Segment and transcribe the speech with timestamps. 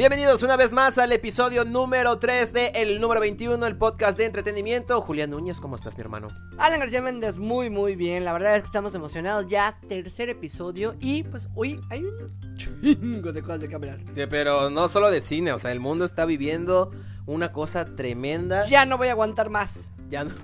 [0.00, 4.24] Bienvenidos una vez más al episodio número 3 de El número 21, el podcast de
[4.24, 5.02] entretenimiento.
[5.02, 6.28] Julián Núñez, ¿cómo estás, mi hermano?
[6.56, 8.24] Alan García Méndez, muy muy bien.
[8.24, 9.48] La verdad es que estamos emocionados.
[9.48, 14.00] Ya tercer episodio y pues hoy hay un chingo de cosas de que hablar.
[14.30, 16.92] pero no solo de cine, o sea, el mundo está viviendo
[17.26, 18.66] una cosa tremenda.
[18.68, 19.90] Ya no voy a aguantar más.
[20.08, 20.30] Ya no.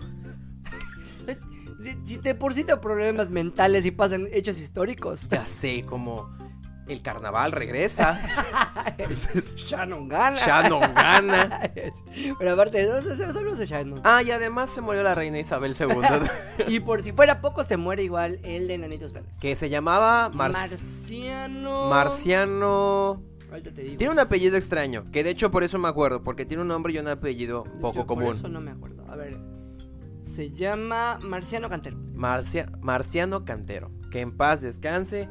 [2.05, 5.29] Si de por sí tengo problemas mentales y pasan hechos históricos.
[5.29, 6.29] Ya sé, como
[6.89, 8.21] el carnaval regresa.
[9.57, 10.37] Shannon gana.
[10.37, 11.71] Shannon gana.
[12.39, 14.01] Pero aparte de eso, eso, de Shannon.
[14.05, 16.67] Ah, y además se murió la reina Isabel II.
[16.69, 19.39] y por si fuera poco, se muere igual el de Nanitos Verdes.
[19.39, 21.89] Que se llamaba Marciano.
[21.89, 23.23] Marciano.
[23.97, 26.93] Tiene un apellido extraño, que de hecho por eso me acuerdo, porque tiene un nombre
[26.93, 28.27] y un apellido poco común.
[28.27, 29.05] Por eso no me acuerdo.
[29.09, 29.37] A ver.
[30.25, 31.97] Se llama Marciano Cantero.
[32.13, 33.91] Marcia, Marciano Cantero.
[34.11, 35.29] Que en paz descanse.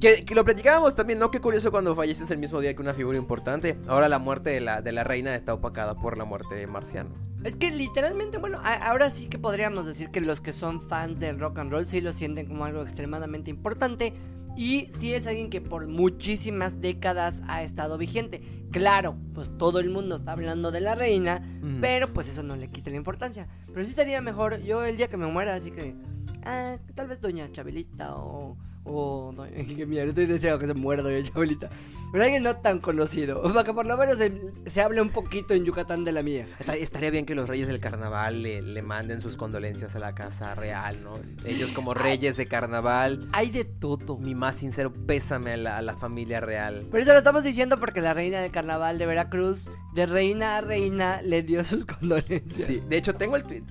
[0.00, 1.30] Que, lo platicábamos también, ¿no?
[1.30, 3.78] Qué curioso cuando falleces el mismo día que una figura importante.
[3.86, 7.14] Ahora la muerte de la, de la reina está opacada por la muerte de Marciano.
[7.44, 11.38] Es que literalmente, bueno, ahora sí que podríamos decir que los que son fans del
[11.38, 14.12] rock and roll sí lo sienten como algo extremadamente importante.
[14.56, 18.40] Y sí es alguien que por muchísimas décadas ha estado vigente.
[18.72, 21.42] Claro, pues todo el mundo está hablando de la reina,
[21.80, 23.48] pero pues eso no le quita la importancia.
[23.66, 25.94] Pero sí estaría mejor yo el día que me muera, así que...
[26.42, 28.56] Ah, tal vez Doña Chabelita o
[28.88, 31.68] Oh, no, que mierda, estoy deseando que se muera Doña Chabelita.
[32.12, 33.42] Pero alguien no tan conocido.
[33.42, 36.46] Para que por lo menos se, hable un poquito en Yucatán de la mía.
[36.78, 41.02] Estaría bien que los reyes del carnaval le, manden sus condolencias a la casa real,
[41.02, 41.18] ¿no?
[41.44, 43.28] Ellos como reyes de carnaval.
[43.32, 44.18] Hay de todo.
[44.18, 46.86] Mi más sincero pésame a la, a la familia real.
[46.90, 50.60] Pero eso lo estamos diciendo porque la reina del carnaval de Veracruz, de reina a
[50.60, 52.66] reina, le dio sus condolencias.
[52.66, 53.64] Sí, de hecho tengo el tweet.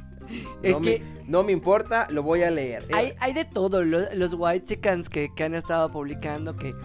[0.61, 2.87] Es que no me importa, lo voy a leer.
[2.93, 6.75] Hay, hay de todo, los, white chickens que, que, han estado publicando que,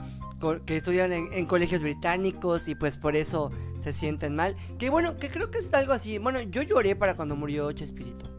[0.64, 4.56] que estudian en, colegios británicos y pues por eso se sienten mal.
[4.78, 6.18] Que bueno, que creo que es algo así.
[6.18, 8.29] Bueno, yo lloré para cuando murió Chespirito.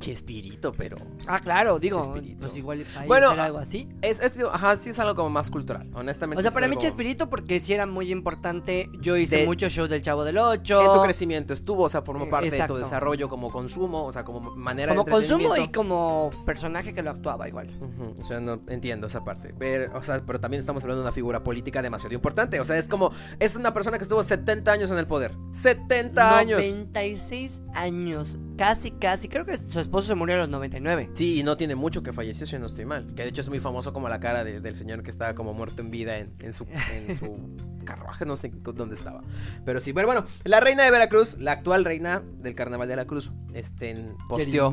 [0.00, 0.96] Chespirito, pero.
[1.26, 3.88] Ah, claro, digo, pues igual bueno, algo así.
[4.02, 6.40] Es, ajá, sí es algo como más cultural, honestamente.
[6.40, 8.90] O sea, para mí Chespirito, porque sí era muy importante.
[9.00, 10.80] Yo hice muchos shows del Chavo del Ocho.
[10.80, 14.24] En tu crecimiento estuvo, o sea, formó parte de tu desarrollo como consumo, o sea,
[14.24, 17.70] como manera como de Como consumo y como personaje que lo actuaba igual.
[18.18, 19.54] O sea, no entiendo esa parte.
[19.58, 22.58] Pero, o sea, pero también estamos hablando de una figura política demasiado importante.
[22.58, 25.36] O sea, es como, es una persona que estuvo 70 años en el poder.
[25.52, 26.58] 70 años.
[26.60, 28.38] 96 años.
[28.60, 29.26] Casi, casi.
[29.26, 31.08] Creo que su esposo se murió a los 99.
[31.14, 33.14] Sí, y no tiene mucho que falleció, si no estoy mal.
[33.14, 35.80] Que de hecho es muy famoso como la cara del señor que estaba como muerto
[35.80, 37.38] en vida en, su, en su
[37.84, 39.22] carruaje, no sé dónde estaba.
[39.64, 43.32] Pero sí, pero bueno, la reina de Veracruz, la actual reina del carnaval de Veracruz,
[43.54, 44.72] este, posteó.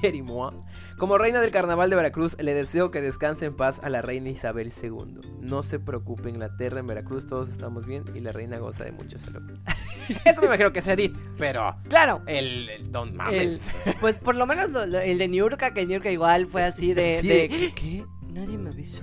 [0.00, 0.54] Jerimoa.
[0.98, 4.30] Como reina del carnaval de Veracruz, le deseo que descanse en paz a la reina
[4.30, 5.20] Isabel II.
[5.40, 9.18] No se preocupe, Inglaterra, en Veracruz todos estamos bien y la reina goza de mucha
[9.18, 9.42] salud.
[10.24, 11.76] Eso me imagino que es Edith, pero.
[11.88, 12.22] Claro.
[12.26, 13.70] El, el Don Mames.
[14.00, 17.20] pues por lo menos el de Niurka, que Niurka igual fue así de.
[17.22, 18.06] de ¿Qué?
[18.28, 19.02] Nadie me avisó.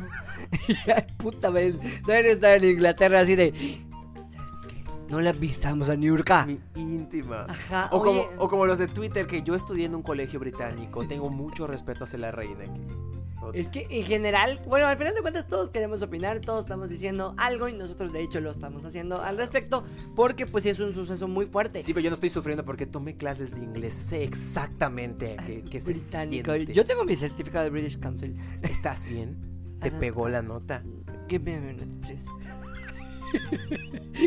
[0.96, 1.50] Ay, puta.
[1.50, 3.54] Nadie está en Inglaterra así de.
[5.09, 6.46] No le avisamos a Niurka.
[6.46, 7.46] Mi íntima.
[7.48, 7.90] Ajá.
[7.92, 11.06] O, como, o como los de Twitter, que yo estudié en un colegio británico.
[11.08, 12.66] Tengo mucho respeto hacia la reina.
[13.53, 17.36] Es que en general, bueno, al final de cuentas todos queremos opinar, todos estamos diciendo
[17.38, 19.84] algo y nosotros de hecho lo estamos haciendo al respecto
[20.16, 21.84] porque pues es un suceso muy fuerte.
[21.84, 25.82] Sí, pero yo no estoy sufriendo porque tomé clases de inglés, sé exactamente qué, qué
[25.82, 26.74] se siente.
[26.74, 28.36] Yo tengo mi certificado de British Council.
[28.62, 29.53] ¿Estás bien?
[29.84, 30.82] ¿Te pegó la nota?
[31.28, 32.30] Give me a minute, please.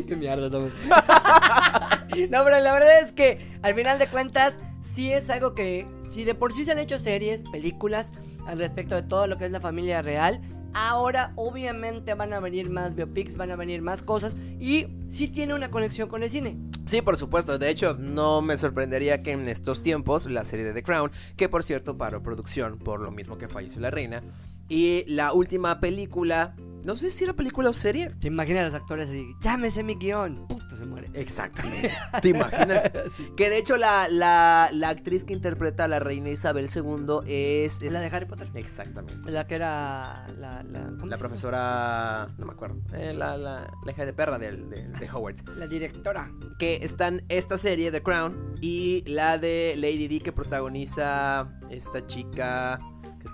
[0.06, 0.70] Qué mierda somos.
[2.30, 6.24] no, pero la verdad es que al final de cuentas, sí es algo que, si
[6.24, 8.14] de por sí se han hecho series, películas
[8.46, 10.40] al respecto de todo lo que es la familia real,
[10.74, 15.54] ahora obviamente van a venir más biopics, van a venir más cosas y sí tiene
[15.54, 16.58] una conexión con el cine.
[16.86, 17.58] Sí, por supuesto.
[17.58, 21.48] De hecho, no me sorprendería que en estos tiempos la serie de The Crown, que
[21.48, 24.22] por cierto paró producción por lo mismo que falleció la reina,
[24.68, 26.54] y la última película
[26.86, 28.10] no sé si era película o serie.
[28.20, 30.46] Te imaginas a los actores así, llámese mi guion.
[30.46, 31.10] Puta, se muere.
[31.14, 31.92] Exactamente.
[32.22, 32.92] ¿Te imaginas?
[33.36, 37.82] Que de hecho la, la, la, actriz que interpreta a la reina Isabel II es,
[37.82, 38.48] La de Harry Potter.
[38.54, 39.32] Exactamente.
[39.32, 40.62] La que era la...
[40.62, 42.28] La, la profesora...
[42.38, 42.80] No me acuerdo.
[42.92, 45.44] Eh, la, la, la, hija de perra de, de, de Hogwarts.
[45.56, 46.30] La directora.
[46.56, 52.78] Que están esta serie, The Crown, y la de Lady D que protagoniza esta chica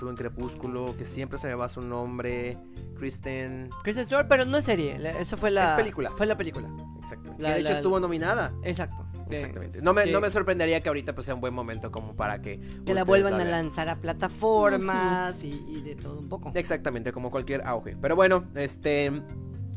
[0.02, 2.58] estuvo en Crepúsculo, que siempre se me va su nombre...
[2.96, 3.70] Kristen.
[3.84, 4.96] Kristen Stewart, pero no es serie.
[5.18, 5.76] Eso fue la.
[5.76, 6.12] película.
[6.16, 6.68] Fue la película.
[7.00, 7.42] Exactamente.
[7.42, 8.52] de hecho estuvo nominada.
[8.62, 9.06] Exacto.
[9.30, 9.80] Exactamente.
[9.80, 12.60] No me, no me sorprendería que ahorita pues, sea un buen momento como para que.
[12.84, 16.52] Que la vuelvan a lanzar a plataformas y, de todo un poco.
[16.54, 17.96] Exactamente, como cualquier auge.
[18.00, 19.10] Pero bueno, este.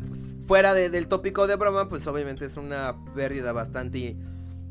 [0.08, 4.18] pues, fuera de- del tópico de broma, pues obviamente es una pérdida bastante,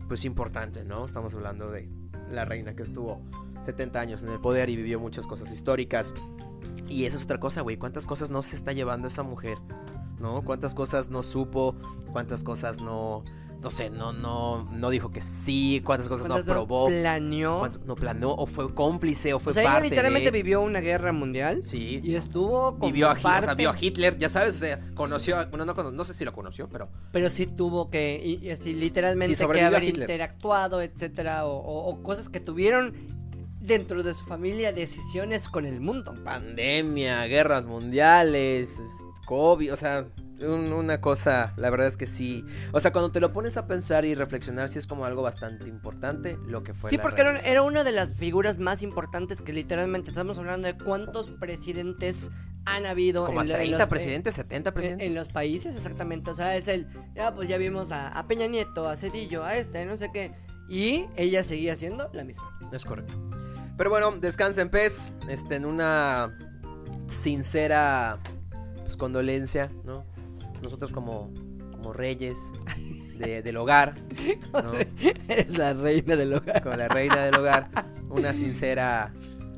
[0.07, 1.05] pues importante, ¿no?
[1.05, 1.89] Estamos hablando de
[2.31, 3.21] la reina que estuvo
[3.65, 6.13] 70 años en el poder y vivió muchas cosas históricas.
[6.89, 7.77] Y eso es otra cosa, güey.
[7.77, 9.59] ¿Cuántas cosas no se está llevando esa mujer?
[10.19, 10.43] ¿No?
[10.45, 11.75] ¿Cuántas cosas no supo?
[12.13, 13.25] ¿Cuántas cosas no...
[13.63, 17.67] No sé, no, no, no dijo que sí, cuántas cosas no ¿Cuántas no aprobó, planeó?
[17.87, 20.37] no planeó o fue cómplice o fue o sea, ella parte literalmente de...
[20.43, 21.65] vivió una guerra mundial.
[21.65, 21.99] Sí.
[22.05, 24.83] Y estuvo como Y vio a, o sea, vio a Hitler, ya sabes, o sea,
[24.95, 28.51] conoció, a- bueno, no, sé si lo conoció, pero pero sí tuvo que, y, y
[28.51, 32.93] así, literalmente Sí, que a haber interactuado, etcétera, o, o- o cosas que tuvieron
[33.65, 36.15] dentro de su familia decisiones con el mundo.
[36.25, 38.77] pandemia, guerras mundiales,
[39.27, 40.07] COVID, o sea,
[40.41, 42.45] un- una cosa, la verdad es que sí.
[42.73, 45.69] O sea, cuando te lo pones a pensar y reflexionar, sí es como algo bastante
[45.69, 46.91] importante lo que fue.
[46.91, 50.77] Sí, la porque era, una de las figuras más importantes que literalmente estamos hablando de
[50.77, 52.31] cuántos presidentes
[52.67, 55.07] han habido Como en, lo- en 30 los, presidentes, 70 en- presidentes.
[55.07, 56.31] en los países, exactamente.
[56.31, 59.57] O sea, es el, ya pues ya vimos a, a Peña Nieto, a Cedillo, a
[59.57, 60.33] este, no sé qué.
[60.69, 62.45] Y ella seguía siendo la misma.
[62.73, 63.15] Es correcto.
[63.77, 66.37] Pero bueno, descansa en paz, este, en una
[67.09, 68.19] sincera
[68.83, 70.05] pues, condolencia, ¿no?
[70.63, 71.33] Nosotros como,
[71.73, 72.39] como reyes
[73.19, 73.95] de- del hogar,
[74.53, 74.73] ¿no?
[75.29, 76.63] es la reina del hogar.
[76.63, 77.69] Como la reina del hogar,
[78.09, 79.13] una sincera...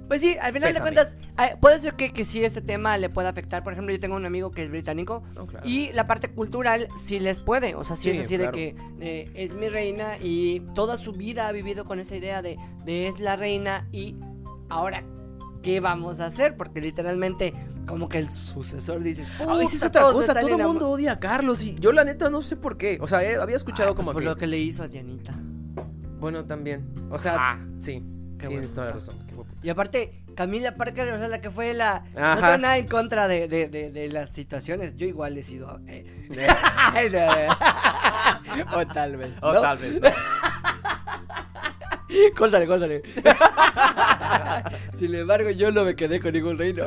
[0.08, 0.90] Pues sí, al final Pésame.
[0.90, 1.16] de cuentas,
[1.60, 3.64] puede ser que, que sí este tema le pueda afectar.
[3.64, 5.66] Por ejemplo, yo tengo un amigo que es británico claro.
[5.66, 7.74] y la parte cultural sí les puede.
[7.74, 8.52] O sea, sí, Sí, es así claro.
[8.52, 12.40] de que eh, es mi reina y toda su vida ha vivido con esa idea
[12.42, 14.14] de, de es la reina y
[14.68, 15.02] ahora,
[15.62, 16.56] ¿qué vamos a hacer?
[16.56, 17.52] Porque literalmente,
[17.86, 20.68] como que el sucesor dice: A veces es "Puta, otra cosa, todo el enamo-".
[20.72, 22.98] mundo odia a Carlos y yo la neta no sé por qué.
[23.00, 24.28] O sea, eh, había escuchado Ah, pues como por que...
[24.28, 25.34] lo que le hizo a Dianita.
[26.20, 26.86] Bueno, también.
[27.10, 28.02] O sea, Ah, sí,
[28.38, 28.74] qué tienes bueno.
[28.74, 29.25] toda la razón.
[29.66, 32.04] Y aparte, Camila Parker, o sea, la que fue la.
[32.14, 34.96] No tengo nada en contra de, de, de, de las situaciones.
[34.96, 35.80] Yo igual he sido.
[35.88, 36.06] eh,
[38.76, 39.38] o tal vez.
[39.42, 40.00] O tal vez.
[40.00, 40.08] ¿no?
[42.38, 43.02] Córtale, córtale.
[44.94, 46.86] Sin embargo, yo no me quedé con ningún reino.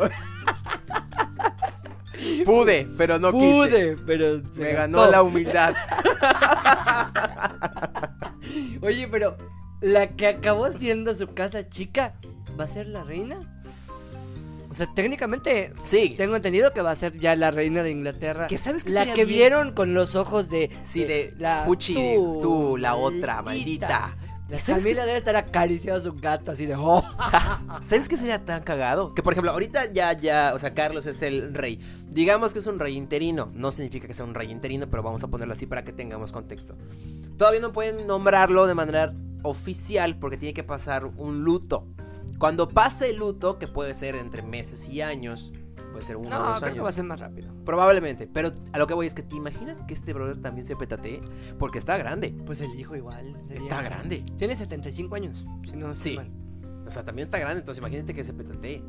[2.46, 3.52] Pude, pero no quise.
[3.52, 4.42] Pude, pero.
[4.56, 5.76] Me ganó la humildad.
[8.82, 9.36] Oye, pero.
[9.82, 12.14] La que acabó siendo su casa chica,
[12.60, 13.40] ¿va a ser la reina?
[14.70, 15.72] O sea, técnicamente.
[15.84, 16.14] Sí.
[16.16, 18.48] Tengo entendido que va a ser ya la reina de Inglaterra.
[18.48, 19.28] Que sabes que La que bien?
[19.28, 20.70] vieron con los ojos de.
[20.84, 24.16] Sí, de la Fuchi, tú, la otra, maldita.
[24.50, 26.76] La ¿Sabes Camila debe estar acariciando a su gato así de.
[26.76, 27.04] "Oh".
[27.88, 29.14] ¿Sabes qué sería tan cagado?
[29.14, 31.80] Que por ejemplo, ahorita ya, ya, o sea, Carlos es el rey.
[32.12, 33.52] Digamos que es un rey interino.
[33.54, 36.32] No significa que sea un rey interino, pero vamos a ponerlo así para que tengamos
[36.32, 36.76] contexto.
[37.38, 39.14] Todavía no pueden nombrarlo de manera
[39.44, 41.88] oficial porque tiene que pasar un luto.
[42.40, 45.52] Cuando pase el luto, que puede ser entre meses y años,
[45.92, 46.96] puede ser uno o No, dos creo que va a años.
[46.96, 47.54] ser más rápido.
[47.66, 50.76] Probablemente, pero a lo que voy es que te imaginas que este brother también se
[50.76, 51.20] petatee
[51.60, 52.34] porque está grande.
[52.46, 53.36] Pues el hijo igual.
[53.48, 54.24] sería- Está grande.
[54.38, 56.18] Tiene 75 años, si no estoy Sí.
[56.18, 56.32] mal.
[56.88, 58.84] O sea, también está grande, entonces imagínate que se petatee.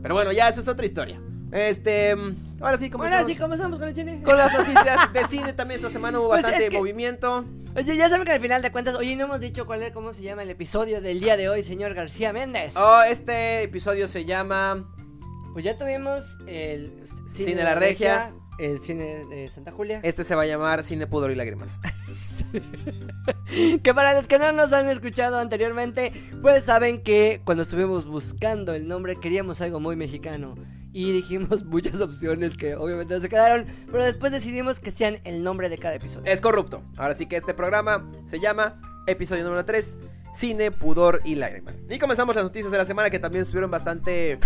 [0.00, 1.20] Pero bueno, ya eso es otra historia.
[1.52, 2.12] Este,
[2.60, 4.22] ahora sí, comenzamos así comenzamos con el cine.
[4.22, 7.44] con las noticias de cine también esta semana hubo Pues bastante es que- movimiento.
[7.76, 10.12] Oye, ya saben que al final de cuentas, oye, no hemos dicho cuál es, cómo
[10.12, 12.74] se llama el episodio del día de hoy, señor García Méndez.
[12.76, 14.84] Oh, este episodio se llama
[15.52, 17.02] Pues ya tuvimos el
[17.32, 18.32] Cine de la Regia.
[18.58, 20.00] El cine de Santa Julia.
[20.02, 21.80] este se va a llamar Cine Pudor y Lágrimas.
[23.82, 28.74] Que para los que no nos han escuchado anteriormente, pues saben que cuando estuvimos buscando
[28.74, 30.54] el nombre queríamos algo muy mexicano.
[30.92, 35.42] Y dijimos muchas opciones que obviamente no se quedaron, pero después decidimos que sean el
[35.42, 36.30] nombre de cada episodio.
[36.30, 36.82] Es corrupto.
[36.96, 39.96] Ahora sí que este programa se llama episodio número 3,
[40.34, 41.78] Cine, Pudor y Lágrimas.
[41.88, 44.38] Y comenzamos las noticias de la semana que también estuvieron bastante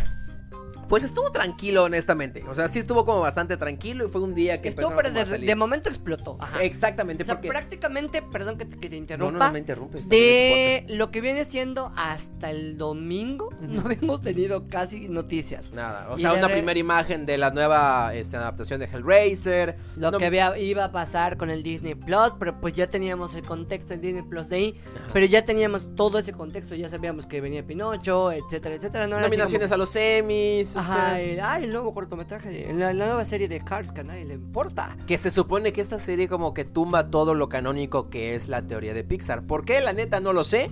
[0.93, 2.45] Pues estuvo tranquilo, honestamente.
[2.51, 5.25] O sea, sí estuvo como bastante tranquilo y fue un día que Estuvo, pero de,
[5.39, 6.37] de momento explotó.
[6.39, 6.63] Ajá.
[6.63, 7.49] Exactamente, O sea, porque...
[7.49, 9.39] prácticamente, perdón que te, que te No, interrumpa.
[9.39, 10.07] no, no me interrumpes.
[10.07, 15.73] de lo que viene siendo hasta el domingo, no habíamos tenido casi noticias.
[15.73, 19.77] Nada, o Y sea, una re- primera imagen de la nueva este, adaptación de Hellraiser.
[19.97, 23.35] Lo No- que había, iba a pasar con el Disney Plus, pero pues ya teníamos
[23.35, 24.81] el contexto del Disney Plus de ahí.
[24.95, 25.07] Ajá.
[25.15, 29.07] Pero ya teníamos todo ese contexto, ya sabíamos que venía Pinocho, etcétera, etcétera.
[29.07, 30.77] No Nominaciones como- a los semis.
[30.83, 34.25] Ajá, el, ah, el nuevo cortometraje, la, la nueva serie de Cars que a nadie
[34.25, 34.97] le importa.
[35.07, 38.63] Que se supone que esta serie como que tumba todo lo canónico que es la
[38.63, 39.43] teoría de Pixar.
[39.47, 39.81] ¿Por qué?
[39.81, 40.71] La neta no lo sé.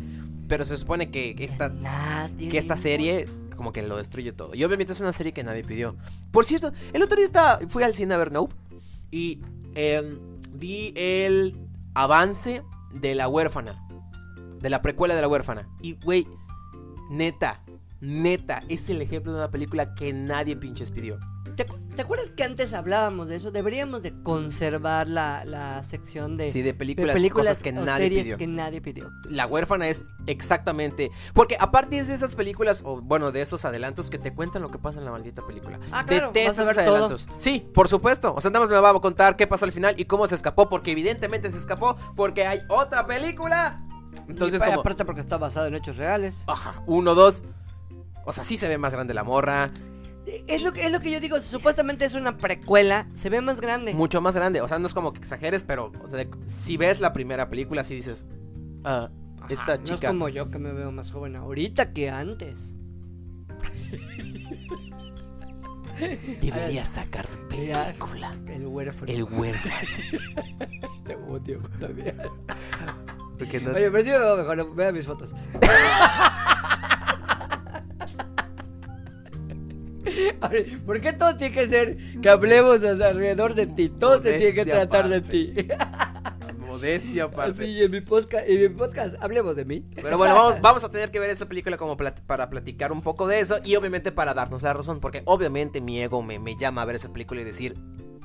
[0.49, 1.73] Pero se supone que esta,
[2.37, 3.27] que esta serie
[3.61, 4.55] como que lo destruye todo.
[4.55, 5.95] Y obviamente es una serie que nadie pidió.
[6.33, 8.55] Por cierto, el otro día estaba, fui al cine a ver Nope.
[9.11, 9.43] Y
[9.75, 10.19] em,
[10.55, 11.57] vi el
[11.93, 13.77] avance de la huérfana.
[14.61, 15.69] De la precuela de la huérfana.
[15.83, 16.27] Y, güey,
[17.11, 17.63] neta,
[18.01, 21.19] neta, es el ejemplo de una película que nadie pinches pidió.
[21.57, 23.51] ¿Te, acu- te acuerdas que antes hablábamos de eso?
[23.51, 27.85] Deberíamos de conservar la, la sección de, Sí, de de películas, películas cosas que o
[27.85, 28.37] nadie series pidió.
[28.39, 29.11] que nadie pidió.
[29.29, 31.11] La huérfana es exactamente.
[31.35, 34.71] Porque aparte es de esas películas, o bueno, de esos adelantos que te cuentan lo
[34.71, 35.79] que pasa en la maldita película.
[35.93, 36.95] Ah, claro, Detesto vas a ver esos todo.
[37.05, 37.29] adelantos.
[37.37, 38.33] Sí, por supuesto.
[38.35, 40.37] O sea, nada más me va a contar qué pasó al final y cómo se
[40.37, 40.69] escapó.
[40.71, 41.97] Porque evidentemente se escapó.
[42.17, 43.83] Porque hay otra película.
[44.29, 44.81] Entonces, y como.
[44.81, 46.45] aparte porque está basado en hechos reales.
[46.47, 47.45] Ajá, uno, dos.
[48.25, 49.71] O sea, sí se ve más grande la morra.
[50.47, 53.61] Es lo, que, es lo que yo digo, supuestamente es una precuela, se ve más
[53.61, 53.95] grande.
[53.95, 54.61] Mucho más grande.
[54.61, 57.83] O sea, no es como que exageres, pero o sea, si ves la primera película,
[57.85, 58.27] sí dices.
[58.85, 59.11] Ajá,
[59.49, 60.09] esta No es chica.
[60.09, 62.77] como yo que me veo más joven ahorita que antes.
[66.41, 68.35] Deberías sacar tu película.
[68.47, 69.13] El huérfano.
[69.13, 69.89] El huérfano.
[71.07, 72.17] Te odio también.
[73.39, 75.35] Porque no- Oye, pero sí me veo mejor, vea mis fotos.
[80.87, 83.89] ¿Por qué todo tiene que ser que hablemos alrededor de ti?
[83.89, 85.55] Todo se tiene que Modestia tratar de ti.
[86.59, 87.63] Modestia aparte.
[87.63, 89.85] Así, en mi, podcast, en mi podcast, hablemos de mí.
[89.95, 93.03] Pero bueno, vamos, vamos a tener que ver esa película como plat- para platicar un
[93.03, 96.57] poco de eso y obviamente para darnos la razón, porque obviamente mi ego me, me
[96.57, 97.75] llama a ver esa película y decir,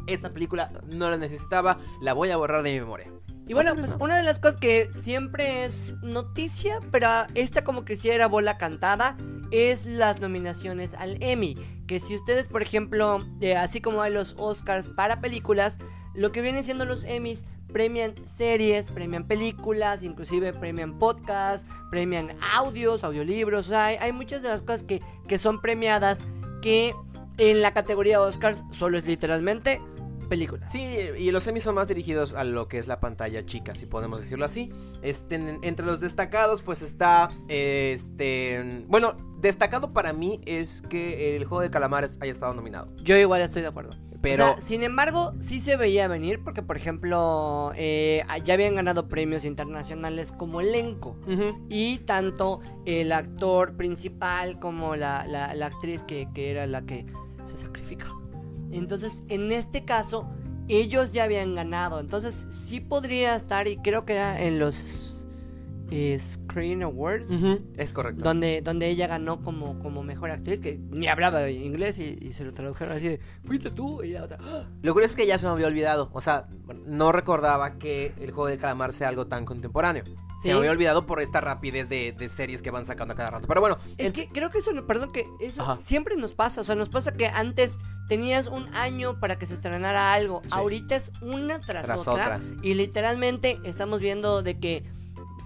[0.07, 3.11] esta película no la necesitaba, la voy a borrar de mi memoria.
[3.47, 7.95] Y bueno, pues una de las cosas que siempre es noticia, pero esta como que
[7.95, 9.15] sí era bola cantada,
[9.51, 11.55] es las nominaciones al Emmy.
[11.85, 15.77] Que si ustedes, por ejemplo, eh, así como hay los Oscars para películas,
[16.15, 23.03] lo que vienen siendo los Emmys premian series, premian películas, inclusive premian podcasts, premian audios,
[23.03, 23.67] audiolibros.
[23.67, 26.23] O sea, hay, hay muchas de las cosas que, que son premiadas
[26.61, 26.95] que
[27.37, 29.81] en la categoría Oscars solo es literalmente
[30.25, 30.71] películas.
[30.71, 30.81] Sí,
[31.17, 34.19] y los Emmys son más dirigidos a lo que es la pantalla chica, si podemos
[34.19, 34.71] decirlo así.
[35.01, 37.29] Este, en- entre los destacados, pues está,
[37.95, 42.87] este, bueno, destacado para mí es que el juego de calamares haya estado nominado.
[43.03, 43.95] Yo igual estoy de acuerdo.
[44.21, 48.73] Pero- O sea, sin embargo, sí se veía venir porque, por ejemplo, eh, ya habían
[48.75, 51.15] ganado premios internacionales como elenco.
[51.69, 57.05] Y tanto el actor principal como la, la- la actriz que, que era la que
[57.43, 58.07] se sacrifica.
[58.77, 60.29] Entonces, en este caso,
[60.67, 61.99] ellos ya habían ganado.
[61.99, 65.14] Entonces, sí podría estar, y creo que era en los
[65.91, 67.29] eh, Screen Awards.
[67.77, 68.23] Es correcto.
[68.23, 72.43] Donde, donde ella ganó como, como mejor actriz, que ni hablaba inglés y, y se
[72.43, 74.37] lo tradujeron así de, fuiste tú y la otra.
[74.41, 74.63] "Ah".
[74.81, 76.09] Lo curioso es que ya se me había olvidado.
[76.13, 76.47] O sea,
[76.85, 80.03] no recordaba que el juego del calamar sea algo tan contemporáneo.
[80.41, 83.31] Se me había olvidado por esta rapidez de, de series que van sacando a cada
[83.31, 83.47] rato.
[83.47, 85.75] Pero bueno, Es que creo que eso, no- perdón, que eso Ajá.
[85.77, 86.61] siempre nos pasa.
[86.61, 90.41] O sea, nos pasa que antes tenías un año para que se estrenara algo.
[90.43, 90.49] Sí.
[90.51, 92.41] Ahorita es una tras, Tras otra, otra.
[92.61, 94.83] Y literalmente estamos viendo de que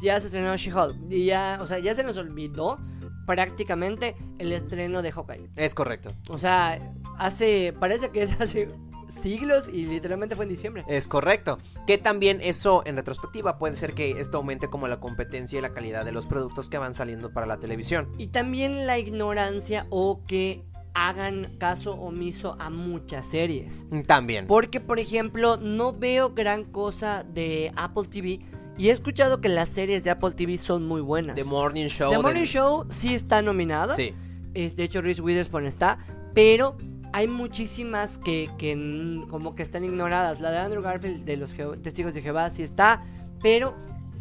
[0.01, 0.97] ya se estrenó She-Hulk.
[1.09, 2.79] Y ya, o sea, ya se nos olvidó
[3.25, 5.49] prácticamente el estreno de Hawkeye.
[5.55, 6.11] es correcto.
[6.29, 6.79] O sea,
[7.17, 8.69] hace, parece que es hace
[9.09, 10.85] siglos y literalmente fue en diciembre.
[10.87, 11.57] Es correcto.
[11.85, 15.73] Que también eso, en retrospectiva, puede ser que esto aumente como la competencia y la
[15.73, 18.07] calidad de los productos que van saliendo para la televisión.
[18.17, 20.63] Y también la ignorancia o que
[20.93, 23.87] hagan caso omiso a muchas series.
[24.05, 24.47] También.
[24.47, 28.39] Porque, por ejemplo, no veo gran cosa de Apple TV.
[28.79, 31.35] Y he escuchado que las series de Apple TV son muy buenas.
[31.35, 32.09] The Morning Show.
[32.11, 33.93] The de- Morning Show sí está nominada.
[33.95, 34.13] Sí.
[34.55, 35.99] Es, de hecho, Reese Witherspoon está.
[36.33, 36.77] Pero
[37.11, 40.39] hay muchísimas que, que como que están ignoradas.
[40.39, 43.03] La de Andrew Garfield de los Je- Testigos de Jehová sí está.
[43.43, 43.75] Pero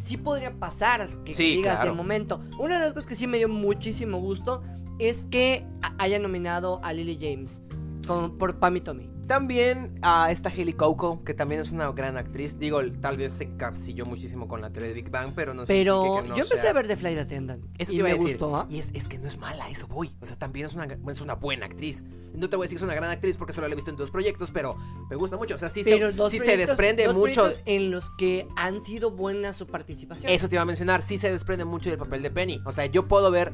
[0.05, 1.91] sí podría pasar que, Sí, digas claro.
[1.93, 2.41] de momento.
[2.59, 4.63] Una de las cosas que sí me dio muchísimo gusto
[4.99, 5.65] es que
[5.99, 7.63] haya nominado a Lily James
[8.39, 9.11] por Pam y Tommy.
[9.29, 12.59] También a esta Haley Coco, que también es una gran actriz.
[12.59, 16.21] Digo, tal vez se encapsilló muchísimo con la teoría de Big Bang, pero no Pero
[16.23, 17.63] que no yo empecé sea- a ver The Flight Attendant.
[17.79, 18.39] Eso y te iba me a decir.
[18.39, 18.57] gustó.
[18.57, 18.67] ¿ah?
[18.71, 20.15] Y es, es que no es mala, eso voy.
[20.23, 22.05] O sea, también es una, es una buena actriz.
[22.33, 23.91] No te voy a decir que es una gran actriz porque solo la he visto
[23.91, 24.75] en dos proyectos, pero
[25.11, 25.57] me gusta mucho.
[25.57, 27.51] O sea, sí, Pero se, sí se desprende mucho.
[27.67, 30.33] en los que han sido buena su participación.
[30.33, 32.63] Eso te iba a mencionar, sí se desprende mucho del papel de Penny.
[32.65, 33.53] O sea, yo puedo ver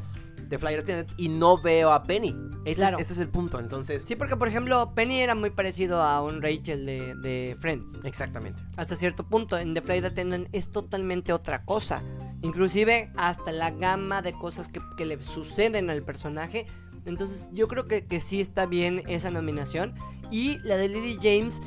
[0.49, 2.37] The Flyer Attendant y no veo a Penny.
[2.65, 2.97] Ese, Claro.
[2.99, 4.03] es, ese es el punto, entonces.
[4.05, 8.01] Sí, porque por ejemplo, Penny era muy parecido a un Rachel de, de Friends.
[8.05, 8.63] Exactamente.
[8.77, 12.03] Hasta cierto punto, en The Flight Attendant es totalmente otra cosa.
[12.43, 16.67] Inclusive hasta la gama de cosas que, que le suceden al personaje.
[17.05, 19.95] Entonces yo creo que, que sí está bien esa nominación.
[20.31, 21.61] Y la de Lily James,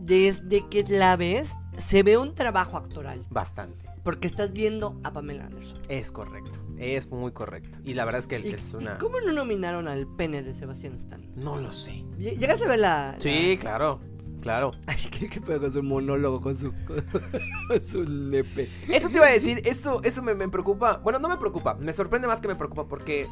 [0.00, 3.22] desde que la ves, se ve un trabajo actoral.
[3.30, 3.86] Bastante.
[4.02, 5.80] Porque estás viendo a Pamela Anderson.
[5.88, 6.60] Es correcto.
[6.78, 7.78] Es muy correcto.
[7.84, 8.98] Y la verdad es que ¿Y, es y una.
[8.98, 11.22] cómo no nominaron al pene de Sebastián Stan?
[11.34, 12.04] No lo sé.
[12.18, 13.16] Ll- ¿Llegaste a ver la...?
[13.18, 14.00] Sí, claro.
[14.42, 14.72] Claro.
[14.86, 16.72] Ay, ¿qué, qué pedo con su monólogo, con su,
[17.68, 18.68] con su nepe?
[18.88, 20.98] Eso te iba a decir, eso, eso me, me preocupa.
[20.98, 23.26] Bueno, no me preocupa, me sorprende más que me preocupa porque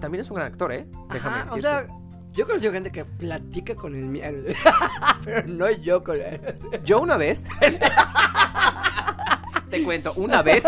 [0.00, 0.86] también es un gran actor, ¿eh?
[1.12, 1.60] Déjame Ajá, o decirte.
[1.62, 1.88] sea,
[2.34, 4.42] Yo conozco gente que platica con el miedo.
[5.24, 6.40] Pero no yo con él.
[6.84, 7.44] Yo una vez.
[9.70, 10.64] Te cuento, una vez.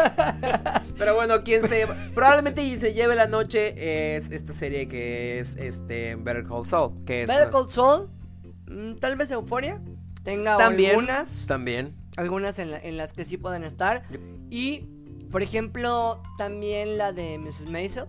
[0.99, 1.87] Pero bueno, quien se.
[2.15, 7.05] Probablemente se lleve la noche es esta serie que es este Better Call Saul.
[7.05, 8.11] Que es Better Call Saul,
[8.67, 9.81] mm, tal vez Euforia.
[10.23, 10.91] Tenga También.
[10.91, 11.47] algunas.
[11.47, 11.97] También.
[12.17, 14.03] Algunas en, la- en las que sí pueden estar.
[14.51, 14.87] Y,
[15.31, 17.71] por ejemplo, también la de Mrs.
[17.71, 18.05] Maisel.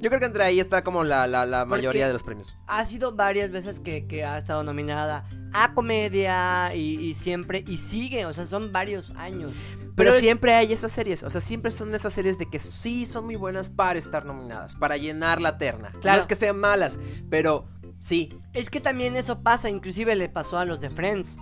[0.00, 2.54] Yo creo que entre ahí está como la, la, la Porque- mayoría de los premios.
[2.66, 7.64] Ha sido varias veces que, que ha estado nominada a comedia y, y siempre.
[7.66, 9.52] Y sigue, o sea, son varios años.
[9.96, 13.26] Pero, siempre hay esas series, o sea, siempre son esas series de que sí son
[13.26, 15.90] muy buenas para estar nominadas, para llenar la terna.
[16.00, 16.16] Claro.
[16.16, 16.98] No es que estén malas,
[17.30, 17.66] pero
[18.00, 18.36] sí.
[18.52, 21.36] Es que también eso pasa, inclusive le pasó a los de Friends.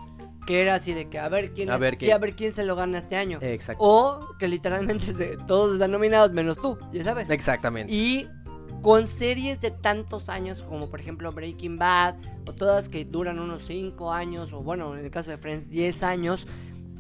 [0.47, 2.17] Que era así de que a ver quién, A es- ver que quién.
[2.17, 3.39] a ver quién se lo gana este año.
[3.41, 3.81] Exacto.
[3.85, 7.31] O que literalmente se- todos están nominados menos tú, ya sabes.
[7.31, 7.93] Exactamente.
[7.93, 8.29] Y
[8.83, 13.65] con series de tantos años como por ejemplo Breaking Bad o todas que duran unos
[13.67, 16.49] 5 años o bueno, en el caso de Friends 10 años,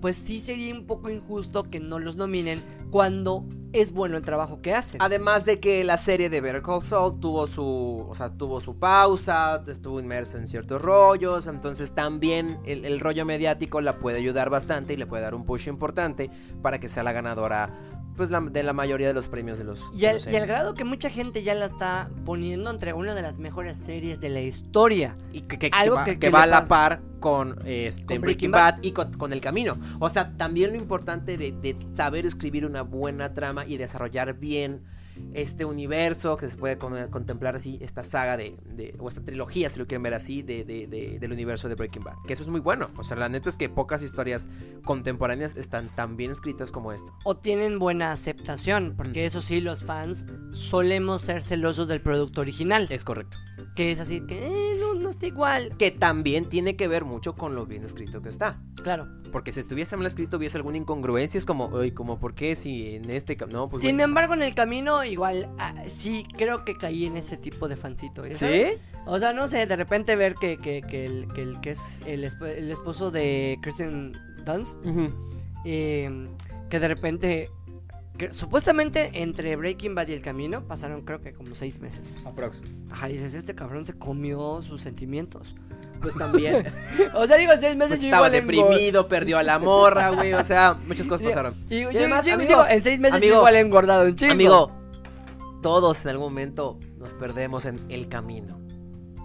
[0.02, 4.60] pues sí sería un poco injusto que no los nominen cuando es bueno el trabajo
[4.60, 5.00] que hacen.
[5.00, 8.76] Además de que la serie de Better Call Saul tuvo su, o sea, tuvo su
[8.78, 14.50] pausa, estuvo inmerso en ciertos rollos, entonces también el, el rollo mediático la puede ayudar
[14.50, 16.30] bastante y le puede dar un push importante
[16.60, 17.72] para que sea la ganadora,
[18.16, 19.82] pues, la- de la mayoría de los premios de los.
[19.94, 23.38] Y al, y grado que mucha gente ya la está poniendo entre una de las
[23.38, 25.16] mejores series de la historia.
[25.32, 28.04] y que, que- que algo va, que- que que va a la par con este
[28.16, 29.78] Con Breaking Bad, y con, con El Camino.
[30.00, 34.82] O sea, también lo importante de, de saber escribir una buena trama y desarrollar bien
[35.34, 39.70] este universo que se puede con- contemplar así, esta saga de, de- o esta trilogía,
[39.70, 42.14] si lo quieren ver así, de, de- de- del universo de Breaking Bad.
[42.26, 42.90] Que eso es muy bueno.
[42.98, 44.48] O sea, la neta es que pocas historias
[44.84, 47.12] contemporáneas están tan bien escritas como esta.
[47.24, 52.86] O tienen buena aceptación, porque eso sí, los fans solemos ser celosos del producto original.
[52.90, 53.38] Es correcto.
[53.76, 55.76] Que es así, que eh, no, no está igual.
[55.78, 58.60] Que también tiene que ver mucho con lo bien escrito que está.
[58.82, 59.08] Claro.
[59.30, 61.38] Porque si estuviese mal escrito, hubiese alguna incongruencia.
[61.38, 63.36] Es como, "Ay, como ¿por qué si en este...
[63.50, 64.04] No, pues Sin bueno".
[64.04, 68.24] embargo, en el camino, igual, ah, sí, creo que caí en ese tipo de fancito.
[68.32, 68.64] ¿Sí?
[69.06, 72.00] O sea, no sé, de repente ver que, que, que el, que el que es
[72.06, 74.12] el, esp- el esposo de Kristen
[74.44, 74.78] Dunst,
[75.64, 76.28] eh,
[76.70, 77.50] que de repente,
[78.18, 82.20] que supuestamente entre Breaking Bad y el camino pasaron creo que como seis meses.
[82.24, 82.62] Aprox.
[82.90, 85.54] Ajá, dices, este cabrón se comió sus sentimientos.
[86.00, 86.72] Pues también.
[87.14, 90.32] O sea, digo, seis meses Pues yo estaba deprimido, perdió a la morra, güey.
[90.34, 91.54] O sea, muchas cosas pasaron.
[91.70, 94.14] Y yo- además, yo amigo, digo, en seis meses yo amigo, igual he engordado un
[94.14, 94.32] chingo.
[94.32, 94.72] Amigo,
[95.62, 98.60] todos en algún momento nos perdemos en el camino.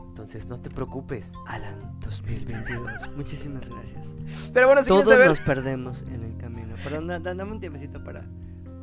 [0.09, 1.31] Entonces, no te preocupes.
[1.45, 4.15] Alan 2022, muchísimas gracias.
[4.53, 5.27] Pero bueno, si Todos saber...
[5.27, 6.73] nos perdemos en el camino.
[6.83, 8.25] Pero da- da- dame un tiempecito para,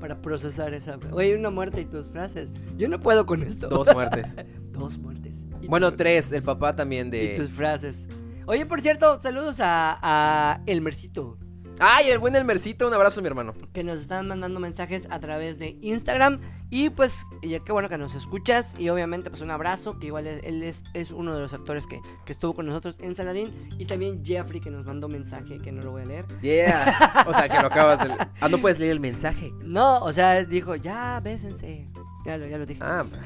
[0.01, 0.97] para procesar esa.
[1.11, 2.53] Oye, una muerte y tus frases.
[2.77, 3.69] Yo no puedo con esto.
[3.69, 4.37] Dos muertes.
[4.73, 5.47] Dos muertes.
[5.61, 6.31] Y Bueno, tres.
[6.31, 7.53] El papá también Y tus de...
[7.55, 8.09] frases.
[8.47, 11.38] Oye, por cierto, saludos a, a Elmercito.
[11.80, 12.87] ¡Ay, el buen Elmercito!
[12.87, 13.52] Un abrazo, mi hermano.
[13.72, 16.40] Que nos están mandando mensajes a través de Instagram.
[16.70, 18.74] Y pues, ya qué bueno que nos escuchas.
[18.78, 19.98] Y obviamente, pues un abrazo.
[19.98, 22.96] Que igual es- él es, es uno de los actores que, que estuvo con nosotros
[23.00, 23.52] en Saladín.
[23.78, 26.26] Y también Jeffrey, que nos mandó mensaje que no lo voy a leer.
[26.42, 27.24] Yeah.
[27.26, 28.14] O sea, que lo acabas de...
[28.40, 29.52] Ah, no puedes leer el mensaje.
[29.62, 31.90] No, o sea, dijo, ya, bésense.
[32.24, 32.80] Ya lo, ya lo dije.
[32.82, 33.20] Ah, pues,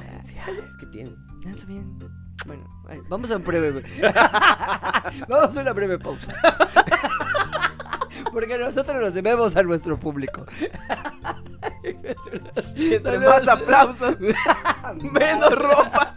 [0.68, 1.10] es que tiene...
[1.44, 1.98] Ya está bien.
[2.46, 3.82] Bueno, ay, vamos a un breve.
[5.28, 6.34] vamos a una breve pausa.
[8.32, 10.44] Porque nosotros nos debemos a nuestro público.
[12.74, 14.18] Entre más aplausos,
[15.12, 16.14] menos ropa.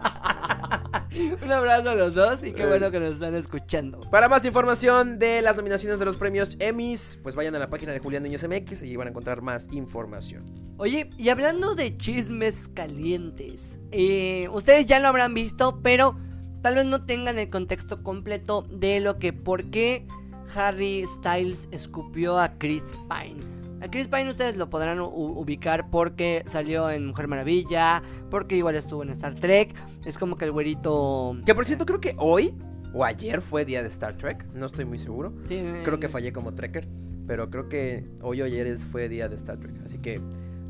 [1.43, 4.09] Un abrazo a los dos y qué bueno que nos están escuchando.
[4.09, 7.91] Para más información de las nominaciones de los premios Emmys, pues vayan a la página
[7.91, 10.45] de Julián Niños MX y van a encontrar más información.
[10.77, 16.17] Oye, y hablando de chismes calientes, eh, ustedes ya lo habrán visto, pero
[16.61, 20.07] tal vez no tengan el contexto completo de lo que, por qué
[20.55, 23.43] Harry Styles escupió a Chris Pine.
[23.81, 29.01] A Chris Pine ustedes lo podrán ubicar porque salió en Mujer Maravilla, porque igual estuvo
[29.01, 29.73] en Star Trek,
[30.05, 31.35] es como que el güerito...
[31.45, 32.53] Que por cierto, creo que hoy
[32.93, 35.33] o ayer fue día de Star Trek, no estoy muy seguro.
[35.45, 36.87] Sí, Creo que eh, fallé como trekker,
[37.25, 39.73] pero creo que hoy o ayer fue día de Star Trek.
[39.83, 40.21] Así que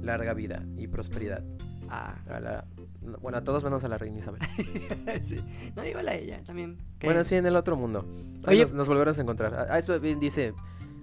[0.02, 1.44] larga vida y prosperidad.
[1.90, 2.66] ah, A la-
[3.02, 4.42] no, bueno, a todos menos a la reina Isabel.
[5.24, 5.40] sí.
[5.76, 6.78] No, igual a ella también.
[7.04, 8.06] Bueno, sí, en el otro mundo.
[8.46, 9.68] Ahí Oye- nos, nos volveremos a encontrar.
[9.70, 10.54] Ah, eso bien dice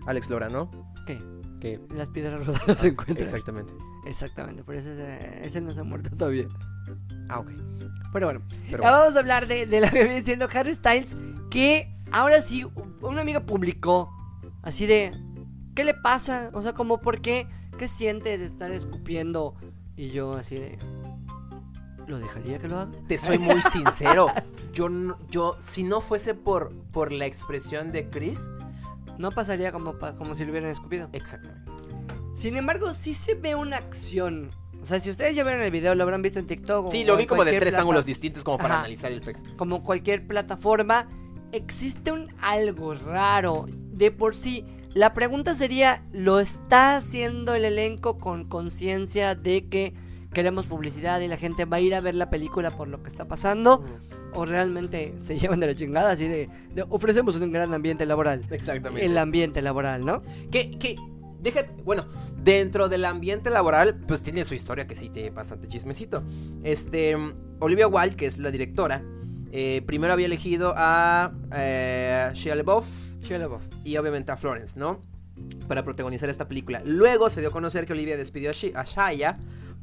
[0.06, 0.70] Alex Lora, ¿no?
[1.06, 1.20] ¿Qué?
[1.61, 3.26] Que Las piedras rodadas se encuentran.
[3.26, 3.72] exactamente.
[4.06, 6.46] Exactamente, por eso ese, ese no se ha muerto todavía.
[7.28, 7.50] Ah, ok.
[8.12, 11.16] Pero bueno, Pero ya vamos a hablar de, de lo que viene siendo Harry Styles,
[11.50, 12.64] que ahora sí,
[13.02, 14.08] una amiga publicó
[14.62, 15.11] así de,
[15.74, 16.50] ¿qué le pasa?
[16.54, 17.48] O sea, como, ¿por qué?
[17.76, 19.54] ¿Qué siente de estar escupiendo?
[19.96, 20.78] Y yo así de,
[22.08, 22.90] lo dejaría que lo haga.
[23.06, 24.26] Te soy muy sincero.
[24.72, 24.88] Yo,
[25.30, 28.48] yo si no fuese por, por la expresión de Chris,
[29.18, 31.08] No pasaría como, como si lo hubieran escupido.
[31.12, 31.70] exactamente.
[32.34, 34.50] Sin embargo, sí se ve una acción.
[34.80, 36.86] O sea, si ustedes ya vieron el video, lo habrán visto en TikTok.
[36.86, 38.78] o Sí, lo vi como de tres plata- ángulos distintos como para Ajá.
[38.80, 39.42] analizar el pex.
[39.56, 41.08] Como cualquier plataforma,
[41.50, 43.66] existe un algo raro.
[43.92, 49.94] De por sí, la pregunta sería, ¿lo está haciendo el elenco con conciencia de que
[50.32, 53.08] queremos publicidad y la gente va a ir a ver la película por lo que
[53.08, 53.82] está pasando?
[54.34, 58.44] ¿O realmente se llevan de la chingada así de, de ofrecemos un gran ambiente laboral?
[58.50, 59.04] Exactamente.
[59.06, 60.22] El ambiente laboral, ¿no?
[60.50, 60.96] Que, que,
[61.40, 62.06] deja, bueno,
[62.42, 66.22] dentro del ambiente laboral, pues tiene su historia que sí tiene bastante chismecito.
[66.62, 67.16] Este,
[67.60, 69.02] Olivia Wilde, que es la directora,
[69.50, 72.86] eh, primero había elegido a eh, Shia LaBeouf
[73.22, 73.62] Shia LaBeouf.
[73.82, 75.00] y obviamente a Florence, ¿no?
[75.66, 76.82] Para protagonizar esta película.
[76.84, 79.38] Luego se dio a conocer que Olivia despidió a, Shi- a Shia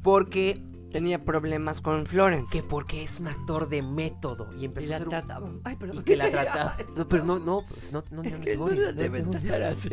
[0.05, 2.47] porque Tenía problemas con Florence.
[2.57, 5.59] que porque es un actor de método y y empezó la a hacer un- trataban.
[5.65, 5.97] Ay, perdón.
[5.97, 8.69] y que la trata no, pero no no pues no no, no, no, Que no
[8.69, 9.89] la no, tratar así.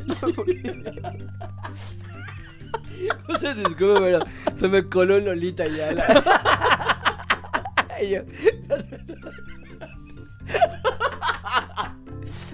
[3.29, 4.21] No se disculpe, pero
[4.55, 5.91] se me coló Lolita ya.
[5.93, 6.05] La...
[8.01, 8.21] Y yo,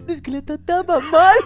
[0.06, 1.36] es que la trataba mal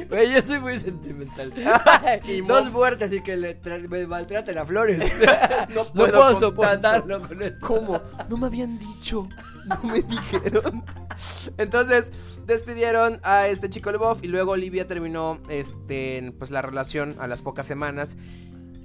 [0.08, 1.52] güey, yo soy muy sentimental.
[2.28, 5.18] Y Dos muertes y que le tra- me maltraten a Flores.
[5.74, 7.58] no No puedo, con soportarlo con eso.
[7.60, 8.00] ¿Cómo?
[8.28, 9.28] No me habían dicho.
[9.66, 10.84] No me dijeron.
[11.58, 12.12] Entonces,
[12.46, 17.42] despidieron a este chico LeBoff y luego Olivia terminó este, pues, la relación a las
[17.42, 18.16] pocas semanas.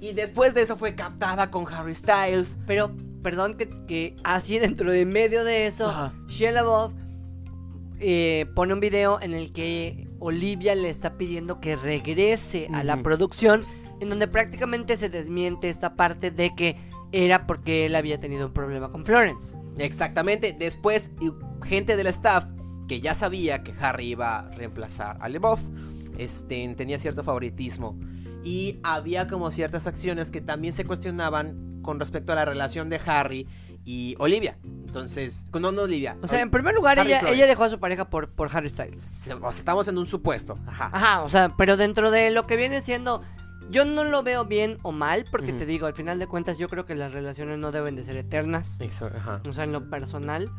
[0.00, 2.56] Y después de eso fue captada con Harry Styles.
[2.66, 2.90] Pero,
[3.22, 6.14] perdón que, que así dentro de medio de eso, Ajá.
[6.26, 6.92] Shia LaBeouf
[7.98, 13.02] eh, pone un video en el que Olivia le está pidiendo que regrese a la
[13.02, 13.64] producción,
[14.00, 16.76] en donde prácticamente se desmiente esta parte de que
[17.12, 19.56] era porque él había tenido un problema con Florence.
[19.78, 20.54] Exactamente.
[20.58, 21.10] Después,
[21.64, 22.44] gente del staff
[22.86, 25.60] que ya sabía que Harry iba a reemplazar a LeBoff,
[26.18, 27.98] este, tenía cierto favoritismo.
[28.44, 33.00] Y había como ciertas acciones que también se cuestionaban con respecto a la relación de
[33.06, 33.46] Harry
[33.84, 34.58] y Olivia.
[34.64, 36.16] Entonces, no, no Olivia.
[36.22, 37.36] O sea, en primer lugar, Harry ella, Flores.
[37.38, 39.00] ella dejó a su pareja por, por Harry Styles.
[39.00, 40.58] se- o sea, estamos en un supuesto.
[40.66, 40.90] Ajá.
[40.92, 43.22] Ajá, o sea, pero dentro de lo que viene siendo...
[43.70, 45.58] Yo no lo veo bien o mal, porque Ujú.
[45.58, 48.16] te digo, al final de cuentas yo creo que las relaciones no deben de ser
[48.16, 48.80] eternas.
[48.80, 49.40] Eso, ajá.
[49.48, 50.50] O sea, en lo personal,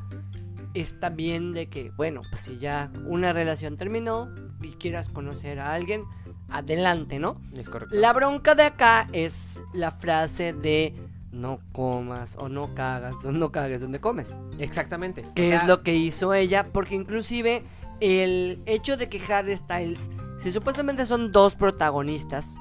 [0.73, 5.73] está bien de que, bueno, pues si ya una relación terminó y quieras conocer a
[5.73, 6.05] alguien,
[6.47, 7.41] adelante, ¿no?
[7.53, 7.93] Es correcto.
[7.95, 10.95] La bronca de acá es la frase de
[11.31, 14.37] no comas o no cagas, no cagues donde comes.
[14.59, 15.25] Exactamente.
[15.35, 17.63] Que O sea, es lo que hizo ella, porque inclusive
[17.99, 22.57] el hecho de que Harry Styles, si supuestamente son dos protagonistas,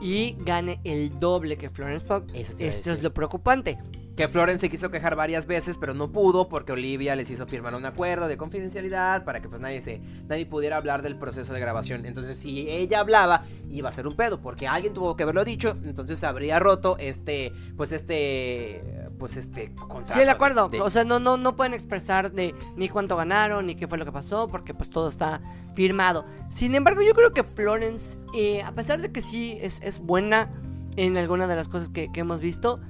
[0.00, 3.78] y gane el doble que Florence Pugh, esto es lo preocupante.
[4.16, 7.74] Que Florence se quiso quejar varias veces, pero no pudo porque Olivia les hizo firmar
[7.74, 11.58] un acuerdo de confidencialidad para que pues nadie se nadie pudiera hablar del proceso de
[11.58, 12.06] grabación.
[12.06, 15.76] Entonces, si ella hablaba, iba a ser un pedo, porque alguien tuvo que haberlo dicho,
[15.84, 20.14] entonces se habría roto este pues este pues este contrato.
[20.14, 20.68] Sí, el acuerdo.
[20.68, 23.96] de- O sea, no, no, no pueden expresar de ni cuánto ganaron, ni qué fue
[23.98, 25.40] lo que pasó, porque pues todo está
[25.74, 26.24] firmado.
[26.48, 30.50] Sin embargo, yo creo que Florence, eh, a pesar de que sí es, es buena
[30.96, 32.80] en alguna de las cosas que, que hemos visto,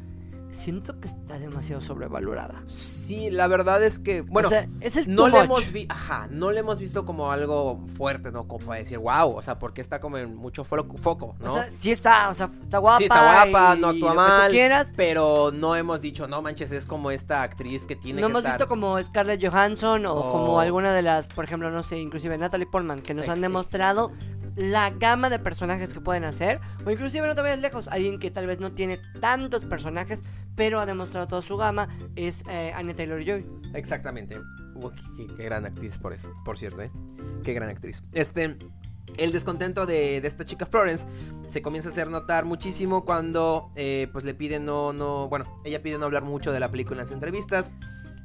[0.54, 2.62] siento que está demasiado sobrevalorada.
[2.66, 6.28] Sí, la verdad es que bueno, o sea, es el no le hemos vi- ajá,
[6.30, 8.46] no le hemos visto como algo fuerte, ¿no?
[8.48, 11.50] Como para decir, wow, o sea, porque está como en mucho fo- foco, ¿no?
[11.52, 12.98] O sea, sí está, o sea, está guapa.
[12.98, 14.92] Sí, está guapa, y no actúa mal, quieras.
[14.96, 18.40] pero no hemos dicho, no manches, es como esta actriz que tiene No que hemos
[18.44, 18.58] estar...
[18.58, 22.66] visto como Scarlett Johansson o como alguna de las, por ejemplo, no sé, inclusive Natalie
[22.66, 24.12] Portman, que nos han Ex- demostrado
[24.56, 26.60] la gama de personajes que pueden hacer.
[26.84, 30.22] O inclusive no te vayas lejos, alguien que tal vez no tiene tantos personajes,
[30.54, 33.46] pero ha demostrado toda su gama, es eh, Anya Taylor-Joy.
[33.74, 34.40] Exactamente.
[34.74, 34.92] Uy,
[35.36, 36.90] qué, gran actriz, por eso, por cierto, ¿eh?
[37.42, 38.02] Qué gran actriz.
[38.12, 38.56] Este,
[39.16, 41.06] el descontento de, de esta chica Florence
[41.48, 45.82] se comienza a hacer notar muchísimo cuando, eh, pues le piden no, no, bueno, ella
[45.82, 47.74] pide no hablar mucho de la película en las entrevistas.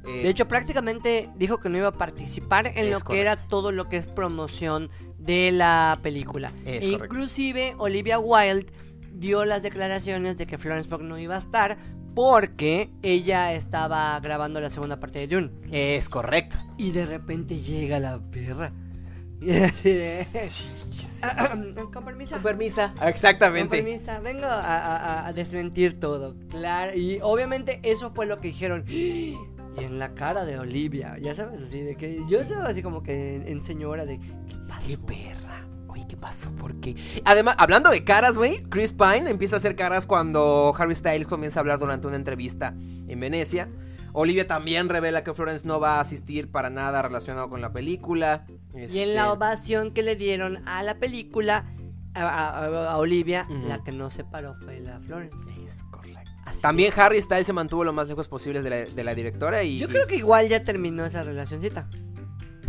[0.06, 3.70] Eh, De hecho, prácticamente dijo que no iba a participar en lo que era todo
[3.72, 6.52] lo que es promoción de la película.
[6.64, 8.72] E inclusive Olivia Wilde
[9.12, 11.76] dio las declaraciones de que Florence Pugh no iba a estar
[12.14, 15.50] porque ella estaba grabando la segunda parte de Dune.
[15.70, 16.56] es correcto.
[16.78, 18.72] Y de repente llega la perra.
[21.92, 22.34] Con permiso.
[22.36, 22.94] Con permisa.
[22.98, 23.82] Con Exactamente.
[23.82, 26.34] permiso, vengo a, a- a desmentir todo.
[26.48, 28.84] Claro, y obviamente eso fue lo que dijeron.
[29.78, 33.02] Y en la cara de Olivia, ya sabes, así de que yo estaba así como
[33.02, 34.86] que en, en señora de ¿qué pasó?
[34.88, 35.66] Qué perra.
[35.88, 36.50] Oye, ¿qué pasó?
[36.52, 36.96] ¿Por qué?
[37.24, 41.58] Además, hablando de caras, güey, Chris Pine empieza a hacer caras cuando Harry Styles comienza
[41.58, 43.68] a hablar durante una entrevista en Venecia.
[44.12, 48.44] Olivia también revela que Florence no va a asistir para nada relacionado con la película.
[48.74, 51.64] Y en la Este, ovación que le dieron a la película,
[52.14, 55.54] a, a- a Olivia, la que no se paró fue la Florence.
[55.64, 55.84] Es.
[56.50, 59.62] Así También Harry Styles se mantuvo lo más lejos posible de la, de la directora
[59.62, 59.78] y...
[59.78, 61.88] Yo y creo que igual ya terminó esa relacioncita.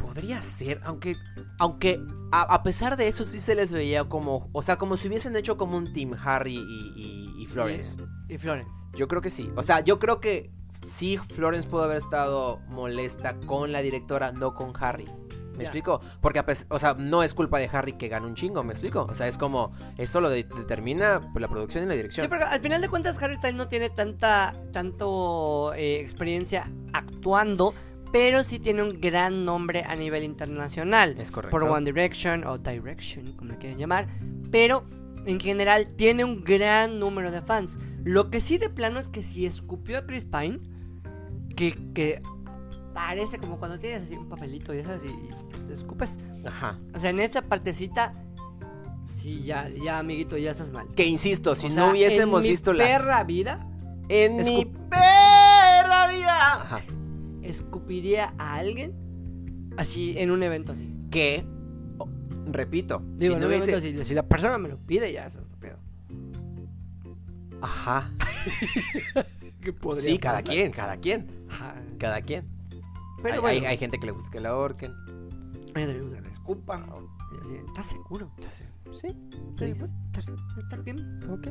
[0.02, 1.16] Podría ser, aunque...
[1.60, 2.00] Aunque
[2.32, 4.50] a, a pesar de eso sí se les veía como...
[4.54, 7.98] O sea, como si hubiesen hecho como un team Harry y, y- y Florence.
[8.30, 8.86] Y Florence.
[8.96, 9.52] Yo creo que sí.
[9.56, 10.52] O sea, yo creo que
[10.84, 15.06] sí Florence pudo haber estado molesta con la directora, no con Harry.
[15.56, 16.02] ¿Me explico?
[16.22, 19.06] Porque, o sea, no es culpa de Harry que gane un chingo, ¿me explico?
[19.10, 22.24] O sea, es como, esto lo de- determina pues, la producción y la dirección.
[22.26, 27.74] Sí, porque al final de cuentas Harry Styles no tiene tanta tanto eh, experiencia actuando,
[28.12, 31.16] pero sí tiene un gran nombre a nivel internacional.
[31.18, 31.58] Es correcto.
[31.58, 34.08] Por One Direction o Direction, como le quieren llamar.
[34.52, 34.86] Pero
[35.26, 37.80] en general tiene un gran número de fans.
[38.04, 40.60] Lo que sí de plano es que si escupió a Chris Pine,
[41.56, 42.22] que, que
[42.94, 46.20] parece como cuando tienes así un papelito, ya sabes, y, y escupes.
[46.46, 46.78] Ajá.
[46.94, 48.14] O sea, en esa partecita,
[49.06, 50.88] sí, ya, ya, amiguito, ya estás mal.
[50.96, 52.86] Que insisto, si O no sea, hubiésemos en mi visto la...
[52.86, 53.68] perra vida,
[54.10, 56.62] En mi perra vida.
[56.62, 56.82] Ajá.
[57.44, 58.94] escupiría a alguien
[59.78, 60.94] así en un evento así.
[61.10, 61.46] Que,
[61.98, 62.08] oh,
[62.48, 63.72] repito, Digo, si no hubiese...
[63.78, 65.78] evento la persona me lo pide, ya es otro pedo.
[67.62, 68.12] Ajá.
[69.62, 71.76] ¿Qué Sí, cada quien, cada quien, Ajá.
[72.00, 72.61] cada quien.
[73.22, 74.94] Pero hay, bueno, hay- hay gente que le gusta que la ahorquen.
[75.76, 76.84] hay gente que le gusta que la escupan.
[76.84, 78.32] así, ¿Estás seguro?
[78.92, 79.08] Sí,
[79.60, 80.26] ¿Estás
[80.58, 81.20] ¿Estás bien?
[81.30, 81.48] ok,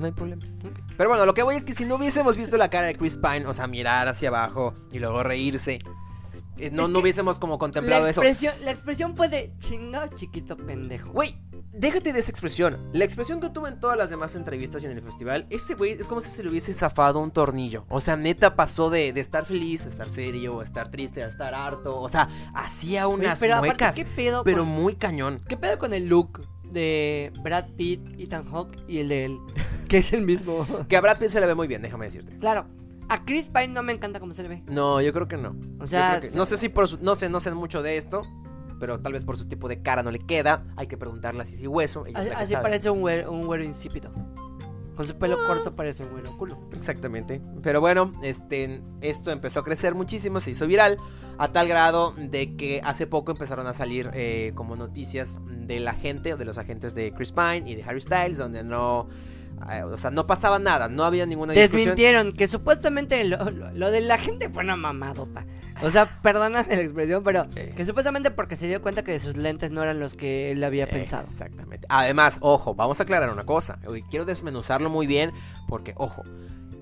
[0.00, 0.42] no hay problema.
[0.96, 3.16] Pero bueno, lo que voy es que si no hubiésemos visto la cara de Chris
[3.16, 5.78] Pine, o sea, mirar hacia abajo y luego reírse,
[6.56, 8.22] eh, no, no hubiésemos como contemplado La eso.
[8.22, 11.10] la expresión fue de chingado chiquito pendejo.
[11.12, 11.36] Güey,
[11.74, 12.78] déjate de esa expresión.
[12.92, 15.92] La expresión que tuvo en todas las demás entrevistas y en el festival, ese güey
[15.92, 17.84] es como si se le hubiese zafado un tornillo.
[17.88, 21.28] O sea, neta pasó de, de estar feliz a estar serio, a estar triste, a
[21.28, 22.00] estar harto.
[22.00, 25.40] O sea, hacía unas pero aparte, muecas, ¿qué pedo, pero con, muy cañón.
[25.48, 29.38] ¿qué pedo con el look de Brad Pitt, Ethan Hawke y el de él?
[29.88, 30.66] Que es el mismo.
[30.88, 32.38] Que a Brad Pitt se le ve muy bien, déjame decirte.
[32.38, 32.66] claro,
[33.08, 34.62] a Chris Pine no me encanta cómo se le ve.
[34.66, 35.54] No, yo creo que no.
[35.78, 38.22] O sea, no sé si por su- no sé, no sé mucho de esto,
[38.84, 40.66] pero tal vez por su tipo de cara no le queda.
[40.76, 42.04] Hay que preguntarle así si hueso.
[42.04, 42.62] ella así, sabe.
[42.62, 44.12] parece un güero, un güero insípido.
[44.94, 46.58] Con su pelo corto parece un güero culo.
[46.74, 47.40] Exactamente.
[47.62, 50.98] Pero bueno, este, esto empezó a crecer muchísimo, se hizo viral,
[51.38, 55.94] a tal grado de que hace poco empezaron a salir eh, como noticias de la
[55.94, 59.08] gente, de los agentes de Chris Pine y de Harry Styles, donde no,
[59.92, 61.78] o sea, no pasaba nada, no había ninguna discusión.
[61.80, 65.46] Desmintieron que supuestamente lo, lo- lo de la gente fue una mamadota.
[65.82, 69.70] O sea, perdóname la expresión, pero que supuestamente porque se dio cuenta que sus lentes
[69.70, 71.22] no eran los que él había pensado.
[71.24, 71.86] Exactamente.
[71.90, 73.78] Además, ojo, vamos a aclarar una cosa.
[74.10, 75.32] Quiero desmenuzarlo muy bien
[75.68, 76.22] porque, ojo,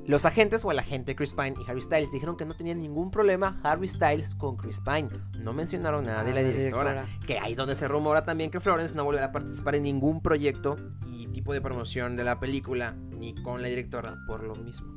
[0.06, 3.10] los agentes o el agente Chris Pine y Harry Styles dijeron que no tenían ningún
[3.10, 5.08] problema Harry Styles con Chris Pine.
[5.40, 7.06] No mencionaron nada de Ah, la directora.
[7.26, 10.76] Que ahí donde se rumora también que Florence no volverá a participar en ningún proyecto
[11.06, 14.88] y tipo de promoción de la película ni con la directora por lo mismo.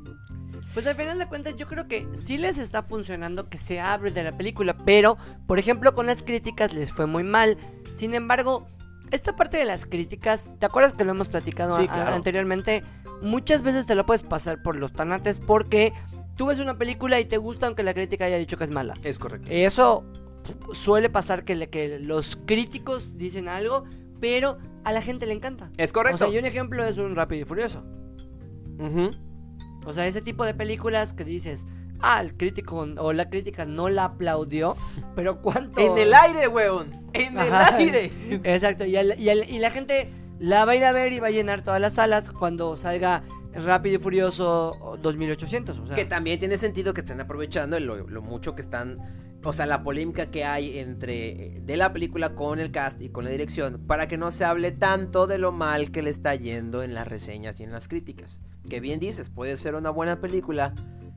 [0.74, 4.10] Pues al final de cuentas yo creo que sí les está funcionando que se hable
[4.10, 5.16] de la película, pero
[5.46, 7.56] por ejemplo con las críticas les fue muy mal.
[7.94, 8.66] Sin embargo,
[9.10, 12.14] esta parte de las críticas, ¿te acuerdas que lo hemos platicado Sí, claro.
[12.14, 12.82] anteriormente?
[13.22, 15.92] Muchas veces te lo puedes pasar por los tanates porque
[16.36, 18.94] tú ves una película y te gusta aunque la crítica haya dicho que es mala.
[19.02, 19.48] Es correcto.
[19.50, 20.04] Eso
[20.72, 23.84] suele pasar que, le- que los críticos dicen algo,
[24.20, 25.70] pero a la gente le encanta.
[25.76, 26.14] Es correcto.
[26.26, 27.84] O sea, y un ejemplo es un Rápido y Furioso.
[29.86, 31.66] O sea, ese tipo de películas que dices,
[32.00, 34.76] ah, el crítico o la crítica no la aplaudió,
[35.14, 35.80] pero ¿cuánto?
[35.80, 37.06] En el aire, weón.
[37.12, 37.78] En Ajá.
[37.78, 38.12] el aire.
[38.44, 41.62] Exacto, y, y la gente la va a ir a ver y va a llenar
[41.62, 43.22] todas las salas cuando salga
[43.64, 45.78] Rápido y Furioso 2800.
[45.78, 48.98] O sea, Que también tiene sentido que estén aprovechando lo, lo mucho que están,
[49.42, 53.08] o sea, la polémica que hay entre eh, de la película con el cast y
[53.08, 56.34] con la dirección, para que no se hable tanto de lo mal que le está
[56.34, 58.40] yendo en las reseñas y en las críticas.
[58.68, 60.74] Que bien dices, puede ser una buena película,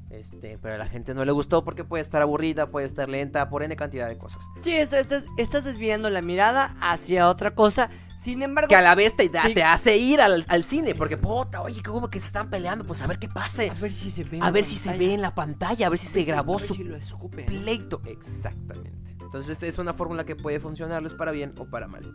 [0.10, 3.50] este, pero a la gente no le gustó porque puede estar aburrida, puede estar lenta,
[3.50, 4.43] por N cantidad de cosas.
[4.62, 7.89] sí, estás, estás- estás desviando la mirada hacia otra cosa.
[8.15, 9.54] Sin embargo, Que a la vez te, da- Sí.
[9.54, 13.02] te hace ir al, al cine, porque puta, oye, como que se están peleando, pues
[13.02, 13.69] a ver qué pase.
[13.69, 14.38] a ver si se ve.
[14.38, 16.28] en A ver si se ve en la pantalla, a ver si a se ver
[16.28, 17.43] grabó a ver su si lo escupe.
[17.43, 18.02] pleito.
[18.06, 19.15] Exactamente.
[19.22, 22.13] Entonces, esta es una fórmula que puede funcionarles para bien o para mal.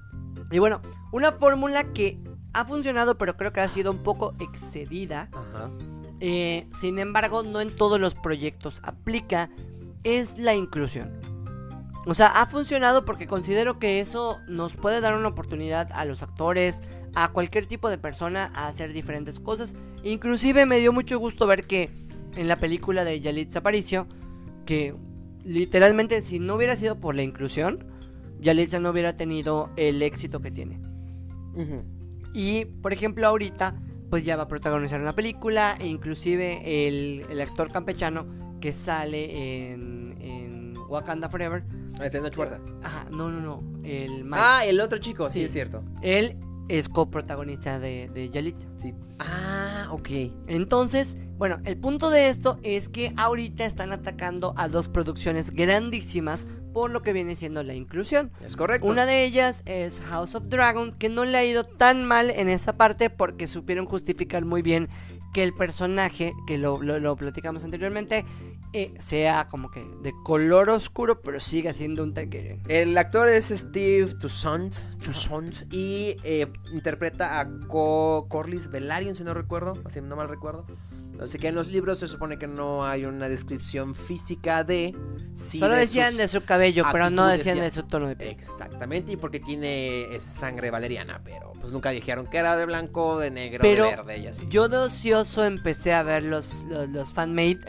[0.51, 2.19] Y bueno, una fórmula que
[2.53, 5.29] ha funcionado, pero creo que ha sido un poco excedida.
[5.33, 5.71] Ajá.
[6.27, 9.51] Eh, sin embargo, no en todos los proyectos aplica.
[10.05, 11.21] Es la inclusión.
[12.07, 16.23] O sea, ha funcionado porque considero que eso nos puede dar una oportunidad a los
[16.23, 16.83] actores,
[17.15, 19.77] a cualquier tipo de persona a hacer diferentes cosas.
[20.03, 21.91] Inclusive me dio mucho gusto ver que
[22.37, 24.07] en la película de Yalitza Aparicio,
[24.65, 24.95] que
[25.45, 27.85] literalmente si no hubiera sido por la inclusión,
[28.41, 30.81] Yalitza no hubiera tenido el éxito que tiene.
[32.33, 33.75] Y, por ejemplo, ahorita,
[34.15, 38.25] pues ya va a protagonizar una película, e inclusive el, el actor campechano
[38.61, 41.65] que sale en, en Wakanda Forever.
[42.01, 42.61] Ah, Tenoch Huerta.
[42.85, 44.37] Ajá, no, no, no, el Mike.
[44.39, 45.45] Ah, el otro chico, sí, Sí.
[45.47, 45.83] es cierto.
[46.01, 46.37] Él
[46.69, 48.69] es coprotagonista de, de Yalitza.
[48.77, 48.95] Sí.
[49.19, 50.09] Ah, ok.
[50.47, 56.47] Entonces, bueno, el punto de esto es que ahorita están atacando a dos producciones grandísimas
[56.75, 58.31] por lo que viene siendo la inclusión.
[58.45, 58.87] Es correcto.
[58.87, 62.51] Una de ellas es House of Dragon, que no le ha ido tan mal en
[62.51, 64.89] esa parte porque supieron justificar muy bien
[65.33, 68.25] que el personaje, que lo, lo- lo platicamos anteriormente,
[68.73, 72.61] eh, sea como que de color oscuro, pero siga siendo un Targaryen.
[72.69, 79.35] El actor es Steve Toussaint, Toussaint y eh, interpreta a Co Corlys Velaryon, si no
[79.35, 80.67] recuerdo, así no mal recuerdo.
[81.21, 84.95] Así que en los libros se supone que no hay una descripción física de...
[85.33, 88.31] sí Solo de decían de su cabello, pero no decían de su tono de piel.
[88.31, 93.31] Exactamente, y porque tiene sangre valeriana, pero pues nunca dijeron que era de blanco, de
[93.31, 94.43] negro, Pero de verde y así.
[94.49, 97.61] Yo de ocioso empecé a ver los, los, los fanmade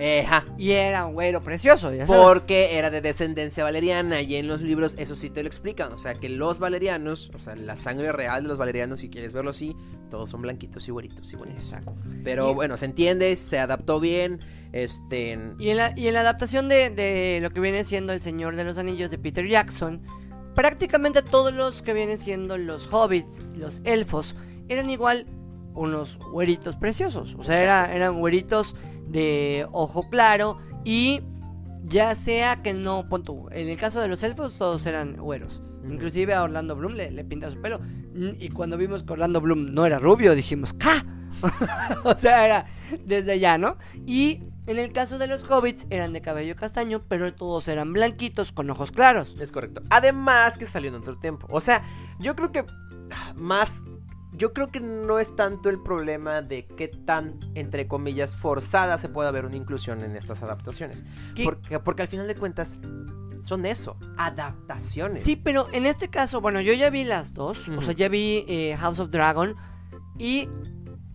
[0.58, 2.21] y era un güero precioso, ya sabes.
[2.21, 5.93] Porque era de descendencia valeriana y en los libros eso sí te lo explican.
[5.93, 9.31] O sea que los valerianos, o sea, la sangre real de los valerianos, si quieres
[9.31, 9.75] verlo así,
[10.15, 11.63] todos son blanquitos y güeritos y bonitos.
[11.63, 11.93] Exacto.
[12.23, 14.39] Pero Y- bueno, se entiende, se adaptó bien.
[14.71, 15.38] Este.
[15.60, 18.56] Y en la, y en la adaptación de, de lo que viene siendo El Señor
[18.56, 20.01] de los Anillos de Peter Jackson,
[20.56, 24.36] prácticamente todos los que vienen siendo los hobbits, los elfos,
[24.69, 25.28] eran igual
[25.73, 27.36] unos güeritos preciosos.
[27.38, 28.75] O sea, era- eran güeritos
[29.08, 31.21] de ojo claro y
[31.86, 35.62] ya sea que no, pon en el caso de los elfos todos eran güeros.
[35.89, 37.80] Inclusive a Orlando Bloom le, le pinta su pelo.
[37.80, 41.06] Mm, Y cuando vimos que Orlando Bloom no era rubio, dijimos, ¡ca!
[42.04, 42.65] o sea, era
[43.06, 43.78] desde allá, ¿no?
[44.06, 48.52] Y en el caso de los hobbits eran de cabello castaño, pero todos eran blanquitos
[48.52, 49.36] con ojos claros.
[49.39, 49.84] Es correcto.
[49.89, 51.48] Además que salió en otro tiempo.
[51.50, 51.84] O sea,
[52.19, 52.65] yo creo que
[53.36, 53.84] más.
[54.38, 59.08] Yo creo que no es tanto el problema de qué tan, entre comillas, forzada se
[59.08, 61.06] puede haber una inclusión en estas adaptaciones.
[61.41, 62.76] Porque, porque al final de cuentas
[63.45, 65.21] son eso, adaptaciones.
[65.21, 67.69] Sí, pero en este caso, bueno, yo ya vi las dos.
[67.69, 69.55] O sea, ya vi eh, House of Dragon.
[70.17, 70.49] Y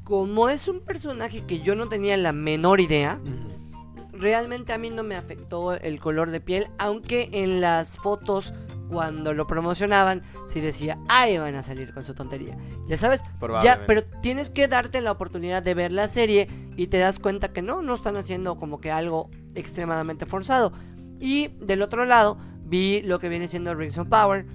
[0.04, 4.16] como es un personaje que yo no tenía la menor idea, Ujú.
[4.16, 8.54] realmente a mí no me afectó el color de piel, aunque en las fotos
[8.88, 12.56] cuando lo promocionaban sí decía, ay, van a salir con su tontería.
[12.86, 13.22] Ya sabes,
[13.62, 17.52] ya, pero tienes que darte la oportunidad de ver la serie y te das cuenta
[17.52, 20.72] que no, no están haciendo como que algo extremadamente forzado.
[21.20, 24.46] Y del otro lado vi lo que viene siendo Rings of Power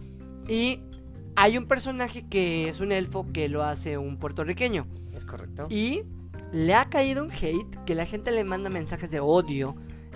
[0.48, 0.82] y
[1.36, 4.88] hay un personaje que es un elfo que lo hace un puertorriqueño.
[5.14, 5.68] Es correcto.
[5.70, 6.04] Y
[6.52, 9.76] le ha caído un hate que la gente le manda mensajes de odio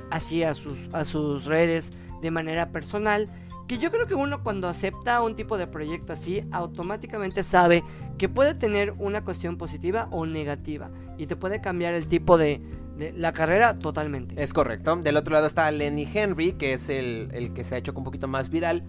[0.10, 3.30] así a sus, a sus redes de manera personal.
[3.68, 7.84] Que yo creo que uno cuando acepta un tipo de proyecto así, automáticamente sabe
[8.18, 10.90] que puede tener una cuestión positiva o negativa.
[11.18, 12.79] Y te puede cambiar el tipo de, de
[13.16, 14.42] la carrera totalmente.
[14.42, 14.96] Es correcto.
[14.98, 18.04] Del otro lado está Lenny Henry, que es el, el que se ha hecho un
[18.04, 18.84] poquito más viral.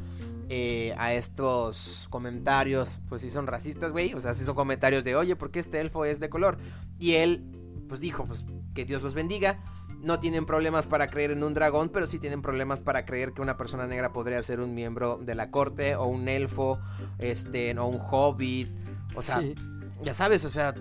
[0.52, 4.14] eh, a estos comentarios, pues sí son racistas, güey.
[4.14, 6.58] O sea, sí son comentarios de, oye, ¿por qué este elfo es de color?
[6.98, 7.44] Y él,
[7.88, 8.44] pues dijo, pues
[8.74, 9.60] que Dios los bendiga.
[10.02, 13.42] No tienen problemas para creer en un dragón, pero sí tienen problemas para creer que
[13.42, 16.80] una persona negra podría ser un miembro de la corte, o un elfo,
[17.18, 18.70] este, o un hobbit.
[19.14, 19.54] O sea, Sí.
[20.02, 20.74] ya sabes, o sea.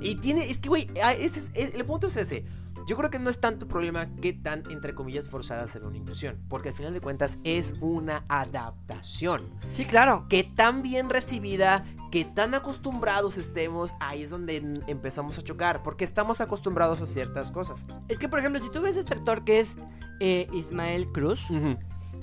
[0.00, 0.48] Y tiene.
[0.48, 0.88] Es que, güey,
[1.54, 2.44] el punto es ese.
[2.86, 6.38] Yo creo que no es tanto problema que tan, entre comillas, forzada sea una inclusión.
[6.48, 9.42] Porque al final de cuentas es una adaptación.
[9.72, 10.26] Sí, claro.
[10.28, 15.82] Que tan bien recibida, que tan acostumbrados estemos, ahí es donde empezamos a chocar.
[15.82, 17.86] Porque estamos acostumbrados a ciertas cosas.
[18.08, 19.78] Es que, por ejemplo, si tú ves este actor que es
[20.20, 21.46] eh, Ismael Cruz,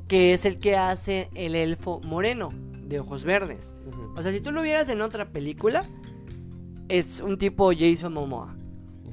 [0.07, 2.49] que es el que hace el elfo moreno
[2.87, 3.73] de ojos verdes.
[4.15, 5.87] O sea, si tú lo vieras en otra película,
[6.87, 8.56] es un tipo Jason Momoa.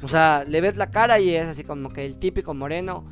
[0.02, 3.04] O sea, le ves la cara y es así como que el típico moreno,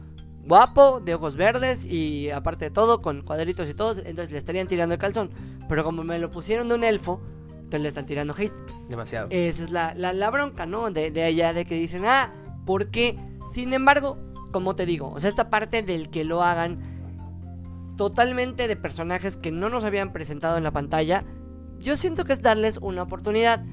[0.44, 4.66] guapo, de ojos verdes y aparte de todo, con cuadritos y todo, entonces le estarían
[4.66, 5.30] tirando el calzón.
[5.68, 7.22] Pero como me lo pusieron de un elfo,
[7.56, 8.52] entonces le están tirando hate.
[8.88, 9.28] Demasiado.
[9.30, 10.90] Esa es la, la, la bronca, ¿no?
[10.90, 12.32] De, de allá, de que dicen, ah,
[12.66, 13.16] ¿por qué?
[13.52, 14.18] Sin embargo,
[14.50, 16.92] como te digo, o sea, esta parte del que lo hagan
[17.96, 21.24] totalmente de personajes que no nos habían presentado en la pantalla,
[21.78, 23.64] yo siento que es darles una oportunidad.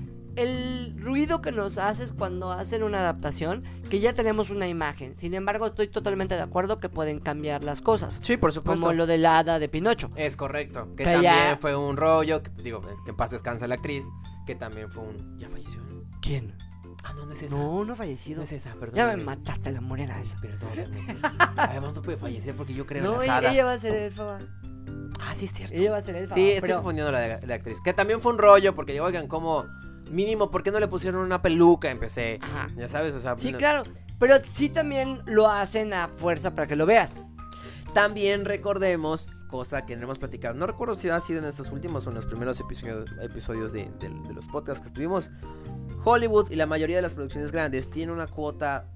[0.43, 5.15] El ruido que nos haces cuando hacen una adaptación, que ya tenemos una imagen.
[5.15, 8.19] Sin embargo, estoy totalmente de acuerdo que pueden cambiar las cosas.
[8.23, 8.81] Sí, por supuesto.
[8.81, 10.11] Como lo de la hada de Pinocho.
[10.15, 10.89] Es correcto.
[10.95, 12.41] Que, Que también ya- fue un rollo.
[12.43, 14.03] Que, digo, que en paz descansa la actriz.
[14.45, 15.37] Que también fue un.
[15.37, 15.81] Ya falleció.
[16.21, 16.55] ¿Quién?
[17.03, 17.55] Ah, no, no es esa.
[17.55, 18.37] No, no ha fallecido.
[18.39, 18.95] No es esa, perdón.
[18.95, 20.37] Ya me mataste la morena esa.
[20.41, 21.17] Perdóname.
[21.57, 23.53] Además, no puede fallecer porque yo creo en No, las ella, hadas.
[23.53, 24.39] ella va a ser elfa.
[25.21, 25.75] Ah, sí, es cierto.
[25.75, 26.35] Ella va a ser elfa.
[26.35, 27.79] Sí, estoy pero- confundiendo la, la actriz.
[27.81, 29.65] Que también fue un rollo porque, oigan, como.
[30.09, 31.89] Mínimo, ¿por qué no le pusieron una peluca?
[31.89, 32.39] Empecé.
[32.41, 32.69] Ajá.
[32.75, 33.37] Ya sabes, o sea.
[33.37, 33.83] Sí, no- claro.
[34.19, 37.23] Pero sí también lo hacen a fuerza para que lo veas.
[37.93, 42.05] También recordemos, cosa que no hemos platicado, no recuerdo si ha sido en estos últimos
[42.05, 45.31] o en los primeros episodios, episodios de, de- de los podcasts que estuvimos.
[46.03, 48.87] Hollywood y la mayoría de las producciones grandes tienen una cuota,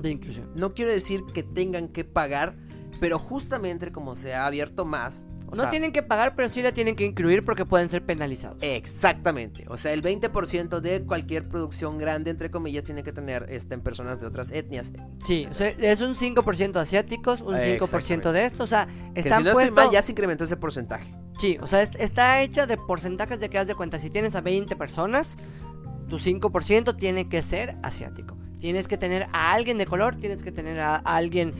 [0.00, 0.50] De inclusión.
[0.54, 2.56] no quiero decir que tengan que pagar,
[3.00, 5.26] pero justamente como se ha abierto más...
[5.54, 8.04] o no sea, tienen que pagar, pero sí la tienen que incluir porque pueden ser
[8.04, 8.58] penalizados.
[8.60, 13.74] Exactamente, o sea, el 20% de cualquier producción grande, entre comillas, tiene que tener este,
[13.74, 14.92] en personas de otras etnias.
[15.24, 18.32] Sí, o sea, es un 5% asiáticos, un 5% Exactamente.
[18.32, 19.74] de esto, o sea, Que están si no estoy puestos...
[19.74, 21.14] mal, ya se incrementó ese porcentaje.
[21.38, 24.34] Sí, o sea, es- está hecha de porcentajes de que haz de cuenta, si tienes
[24.36, 25.36] a 20 personas,
[26.08, 28.36] tu 5% tiene que ser asiático.
[28.58, 31.52] Tienes que tener a alguien de color, tienes que tener a, a alguien,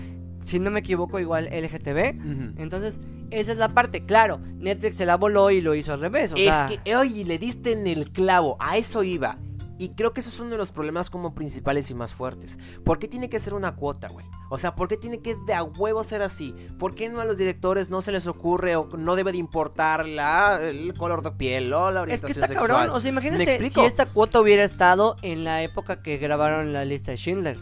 [0.45, 2.59] si no me equivoco, igual LGTB.
[2.59, 3.01] Entonces,
[3.41, 4.05] esa es la parte.
[4.07, 6.32] Claro, Netflix se la voló y lo hizo al revés.
[6.32, 9.39] O es sea, que, oye, le diste en el clavo, a eso iba.
[9.76, 12.61] Y creo que esos son uno de los problemas como principales y más fuertes.
[12.85, 14.24] ¿Por qué tiene que ser una cuota, güey?
[14.49, 16.55] O sea, ¿por qué tiene que de a huevo ser así?
[16.78, 20.07] ¿Por qué no a los directores no se les ocurre o no debe de importar
[20.07, 22.68] la, el color de piel o la es orientación que está sexual?
[22.70, 22.97] cabrón.
[22.97, 26.85] O sea, ¿Me imagínate si esta cuota hubiera estado en la época que grabaron la
[26.85, 27.59] lista de Schindler.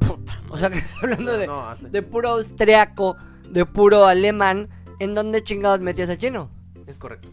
[0.00, 3.16] Puta O sea, que estoy hablando de, No, hasta- de puro austriaco,
[3.48, 4.68] de puro alemán.
[5.02, 6.48] ¿En dónde chingados metías a chino?
[6.86, 7.28] Es correcto.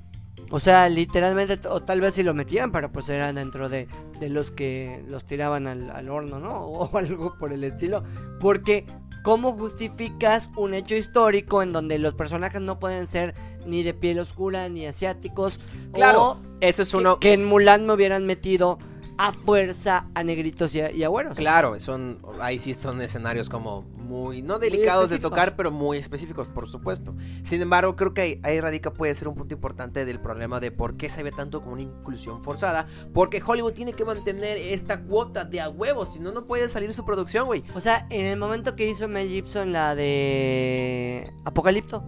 [0.49, 3.87] O sea, literalmente, o tal vez si lo metían, pero pues eran dentro de,
[4.19, 6.61] de los que los tiraban al, al horno, ¿no?
[6.65, 8.03] O algo por el estilo.
[8.39, 8.87] Porque,
[9.23, 13.35] ¿cómo justificas un hecho histórico en donde los personajes no pueden ser
[13.67, 15.59] ni de piel oscura ni asiáticos?
[15.93, 17.19] Claro, O eso es que, uno...
[17.19, 18.79] que en Mulan me hubieran metido
[19.19, 21.35] a fuerza a negritos y a, y a güeros.
[21.35, 26.49] Claro, son ahí sí son escenarios como muy no delicados de tocar, pero muy específicos,
[26.51, 27.13] por supuesto.
[27.43, 30.71] Sin embargo, creo que ahí, ahí radica puede ser un punto importante del problema de
[30.71, 35.01] por qué se ve tanto como una inclusión forzada, porque Hollywood tiene que mantener esta
[35.01, 37.61] cuota de a huevos, si no no puede salir su producción, güey.
[37.75, 42.05] O sea, en el momento que hizo Mel Gibson la de Apocalipto,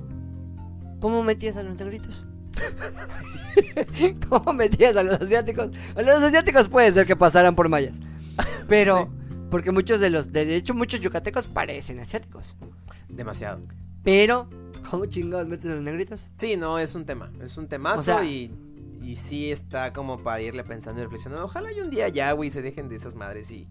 [1.02, 2.26] ¿cómo metías a los negritos?
[4.30, 5.70] ¿Cómo metías a los asiáticos?
[5.96, 8.00] A los asiáticos puede ser que pasaran por mayas.
[8.68, 9.10] Pero,
[9.50, 12.56] porque muchos de los, de hecho muchos yucatecos parecen asiáticos.
[13.10, 13.62] Demasiado.
[14.04, 14.50] Pero,
[14.90, 16.30] ¿cómo chingados metes a los negritos?
[16.38, 18.52] Sí, no, es un tema, es un temazo O sea- y
[19.04, 21.46] y sí está como para irle pensando y reflexionando.
[21.46, 23.68] Ojalá y un día ya, güey, se dejen de esas madres y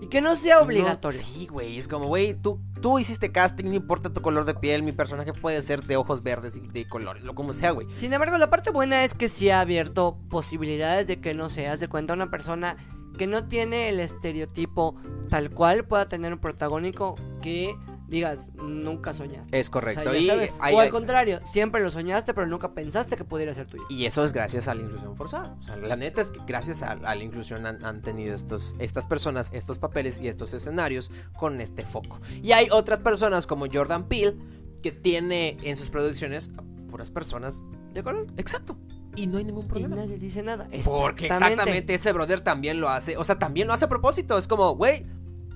[0.00, 1.20] Y que no sea No, obligatorio.
[1.20, 4.82] sí, güey, es como, güey, tú, tú hiciste casting, no importa tu color de piel,
[4.82, 7.86] mi personaje puede ser de ojos verdes y de color, lo como sea, güey.
[7.92, 11.80] Sin embargo, la parte buena es que sí ha abierto posibilidades de que no seas
[11.80, 12.76] de cuenta una persona
[13.18, 14.96] que no tiene el estereotipo
[15.28, 17.74] tal cual pueda tener un protagónico que
[18.10, 19.58] digas nunca soñaste.
[19.58, 20.02] Es O, correcto.
[20.02, 23.54] sea, y, hay- o al hay- contrario, siempre lo soñaste, pero nunca pensaste que pudiera
[23.54, 23.84] ser tuyo.
[23.88, 25.56] y eso es gracias a la inclusión forzada.
[25.60, 28.74] O sea, la neta es que gracias a, a la inclusión han, han tenido estos,
[28.78, 32.20] estas personas, estos papeles y estos escenarios con este foco.
[32.42, 34.36] Y hay otras personas como Jordan Peele
[34.82, 36.50] que tiene en sus producciones
[36.90, 37.62] puras personas.
[37.94, 38.26] ¿De acuerdo?
[38.36, 38.76] Exacto.
[39.16, 39.96] Y no hay ningún Y problema.
[39.96, 40.68] nadie dice nada.
[40.84, 43.16] Porque exactamente ese brother también lo hace.
[43.16, 44.38] O sea, también lo hace a propósito.
[44.38, 45.04] Es como, güey,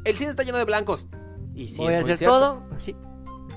[0.04, 1.08] el cine está lleno de blancos.
[1.54, 2.34] Y sí, Voy a hacer cierto.
[2.38, 2.96] todo así.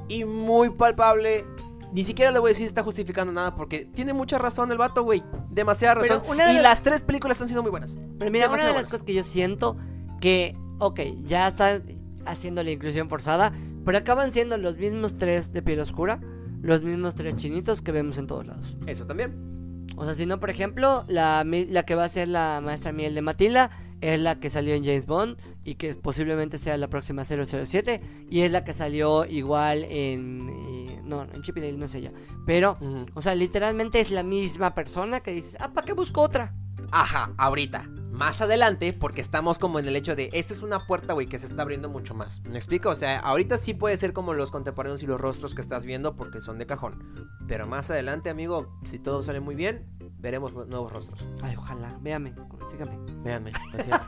[0.08, 1.46] Y muy palpable.
[1.94, 5.04] Ni siquiera le voy a decir está justificando nada porque tiene mucha razón el vato,
[5.04, 5.24] güey.
[5.50, 6.32] Demasiada Pero razón.
[6.32, 7.98] una de Y las- las tres películas han sido muy buenas.
[8.20, 8.90] Pero mira, una de las buenas.
[8.92, 9.78] cosas que yo siento
[10.20, 11.84] que, ok, ya están
[12.26, 13.54] haciendo la inclusión forzada,
[13.86, 16.20] pero acaban siendo los mismos tres de piel oscura,
[16.62, 18.76] los mismos tres chinitos que vemos en todos lados.
[18.86, 19.86] Eso también.
[19.96, 23.16] O sea, si no, por ejemplo, la, la que va a ser la maestra miel
[23.16, 23.72] de Matilda
[24.02, 28.42] es la que salió en James Bond y que posiblemente sea la próxima 007 y
[28.42, 30.50] es la que salió igual en...
[30.50, 32.12] eh, no, en Chip y Dale no es ella.
[32.46, 32.78] Pero,
[33.14, 36.54] o sea, literalmente es la misma persona que dices, ah, ¿para qué busco otra?
[36.92, 37.90] Ajá, ahorita.
[38.12, 41.38] Más adelante, porque estamos como en el hecho de, esta es una puerta, güey, que
[41.38, 42.42] se está abriendo mucho más.
[42.42, 42.90] ¿Me explico?
[42.90, 46.16] O sea, ahorita sí puede ser como los contemporáneos y los rostros que estás viendo
[46.16, 47.28] porque son de cajón.
[47.48, 49.86] Pero más adelante, amigo, si todo sale muy bien,
[50.20, 51.24] veremos nu- nuevos rostros.
[51.42, 52.34] Ay, ojalá, véame,
[52.70, 52.98] sígame.
[53.24, 53.52] Véanme.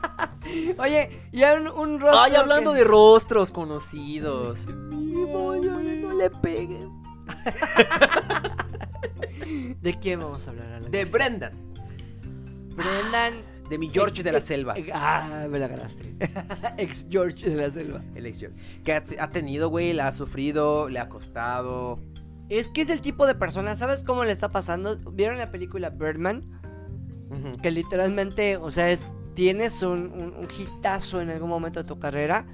[0.78, 4.66] Oye, y un, un rostro Ay, hablando que- de rostros conocidos.
[4.66, 7.00] no le peguen.
[9.80, 10.90] ¿De quién vamos a hablar, Alan?
[10.90, 11.52] De Brendan.
[12.76, 13.42] Brendan.
[13.68, 14.74] De mi George de la ex- selva.
[14.76, 16.16] ex- ah, me la ganaste.
[16.76, 18.02] Ex George de la selva.
[18.16, 18.56] El ex George.
[18.84, 22.00] Que ha, ha tenido, güey, la ha sufrido, le ha costado.
[22.50, 24.98] Es que es el tipo de persona, ¿sabes cómo le está pasando?
[25.12, 26.60] ¿Vieron la película Birdman?
[27.62, 31.98] Que literalmente, o sea, es tienes un, un, un hitazo en algún momento de tu
[31.98, 32.46] carrera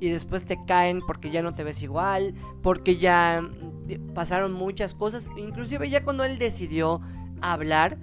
[0.00, 4.94] y después te caen porque ya no te ves igual, porque ya mm, pasaron muchas
[4.94, 5.30] cosas.
[5.36, 7.00] Inclusive ya cuando él decidió
[7.40, 7.98] hablar,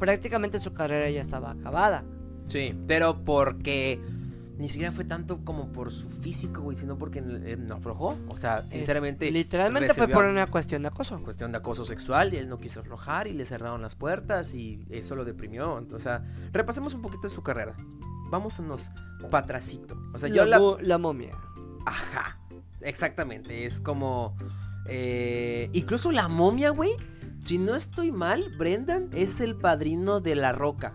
[0.00, 2.04] prácticamente su carrera ya estaba acabada.
[2.46, 4.00] Sí, pero porque
[4.58, 8.16] ni siquiera fue tanto como por su físico, güey, sino porque eh, no aflojó.
[8.32, 9.26] O sea, sinceramente.
[9.26, 11.20] Es- literalmente fue por una cuestión de acoso.
[11.22, 14.86] cuestión de acoso sexual y él no quiso aflojar y le cerraron las puertas y
[14.90, 15.76] eso lo deprimió.
[15.78, 17.76] Entonces, o sea, repasemos un poquito de su carrera.
[18.30, 18.88] Vámonos
[19.30, 19.96] para atrasito.
[20.12, 21.36] O sea, yo la, la momia.
[21.86, 22.38] Ajá,
[22.80, 23.66] exactamente.
[23.66, 24.36] Es como...
[24.86, 26.90] eh, incluso la momia, güey.
[27.40, 30.94] Si no estoy mal, Brendan es el padrino de La Roca.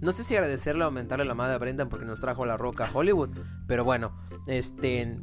[0.00, 2.86] No sé si agradecerle o aumentarle la madre a Brendan porque nos trajo La Roca
[2.86, 3.30] a Hollywood.
[3.66, 5.18] Pero bueno, este...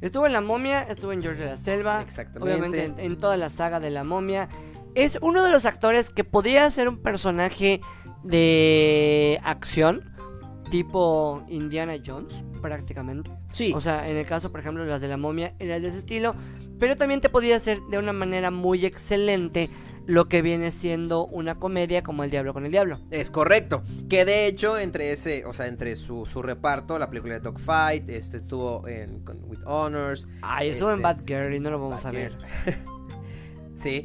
[0.00, 2.02] Estuvo en La Momia, estuvo en George de la Selva.
[2.02, 2.52] Exactamente.
[2.52, 4.48] Obviamente en, en toda la saga de La Momia.
[4.94, 7.80] Es uno de los actores que podía ser un personaje
[8.22, 10.12] de acción.
[10.70, 13.30] Tipo Indiana Jones, prácticamente.
[13.52, 15.98] Sí, O sea, en el caso, por ejemplo, las de La Momia era de ese
[15.98, 16.34] estilo.
[16.80, 19.70] Pero también te podía hacer de una manera muy excelente
[20.06, 22.98] lo que viene siendo una comedia como El Diablo con el Diablo.
[23.10, 23.82] Es correcto.
[24.08, 28.08] Que de hecho, entre ese, o sea, entre su, su reparto, la película de Dogfight,
[28.10, 30.26] este estuvo en con- With Honors.
[30.42, 32.36] Ay, estuvo en Este, Bad Girl y no lo vamos a ver.
[33.76, 34.04] sí.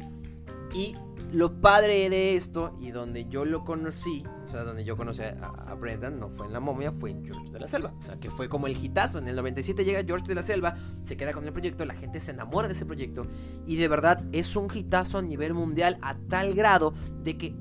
[0.74, 0.96] Y
[1.32, 5.74] lo padre de esto, y donde yo lo conocí, o sea, donde yo conocí a,
[5.74, 7.94] Brendan, no fue en La Momia, fue en George de la Selva.
[7.96, 9.18] O sea, que fue como el hitazo.
[9.18, 10.74] En el 97 llega George de la Selva,
[11.04, 13.28] se queda con el proyecto, la gente se enamora de ese proyecto.
[13.64, 17.54] Y de verdad es un hitazo a nivel mundial a tal grado de que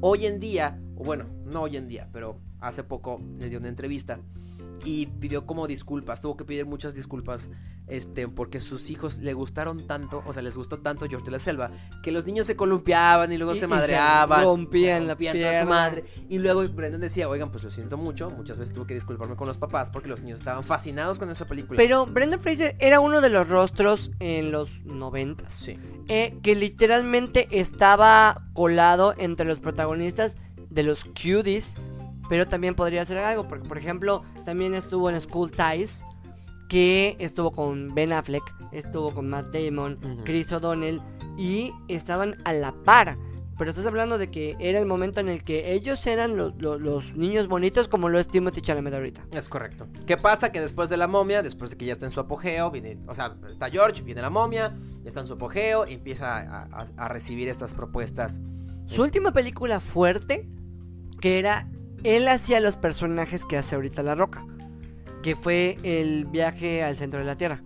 [0.00, 3.68] hoy en día, o bueno, no hoy en día, pero hace poco le dio una
[3.68, 4.18] entrevista
[4.84, 7.48] y pidió como disculpas, tuvo que pedir muchas disculpas,
[7.86, 11.38] este, porque sus hijos le gustaron tanto, o sea, les gustó tanto George de la
[11.38, 11.70] Selva,
[12.02, 15.12] que los niños se columpiaban y luego Y- se y se madreaban, rompían se la
[15.14, 15.64] rompían su pierna.
[15.70, 19.36] madre, y luego Brendan decía, oigan, pues lo siento mucho, muchas veces tuve que disculparme
[19.36, 21.76] con los papás porque los niños estaban fascinados con esa película.
[21.76, 25.54] Pero Brendan Fraser era uno de los rostros en los noventas.
[25.54, 25.78] sí,
[26.08, 30.36] eh, que literalmente estaba colado entre los protagonistas
[30.70, 31.76] de los cuties,
[32.28, 36.04] pero también podría ser algo, porque por ejemplo también estuvo en School Ties,
[36.68, 39.98] que estuvo con Ben Affleck, estuvo con Matt Damon.
[40.24, 41.00] Chris O'Donnell,
[41.36, 43.16] y estaban a la par.
[43.56, 46.80] Pero estás hablando de que era el momento en el que ellos eran los, los-
[46.80, 49.26] los niños bonitos como lo es Timothy Chalamet ahorita.
[49.30, 49.86] Es correcto.
[50.06, 50.50] ¿Qué pasa?
[50.50, 53.14] Que después de la momia, después de que ya está en su apogeo, viene, o
[53.14, 57.08] sea, está George, viene la momia, está en su apogeo, y empieza a, a- a
[57.08, 58.40] recibir estas propuestas.
[58.86, 60.48] Su última película fuerte,
[61.20, 61.70] que era
[62.04, 64.46] él hacía los personajes que hace ahorita La Roca,
[65.22, 67.62] que fue el viaje al centro de la Tierra.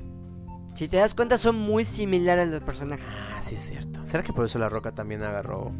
[0.75, 3.05] Si te das cuenta, son muy similares los personajes.
[3.09, 4.01] Ah, sí es cierto.
[4.07, 5.73] ¿Será que por eso La Roca también agarró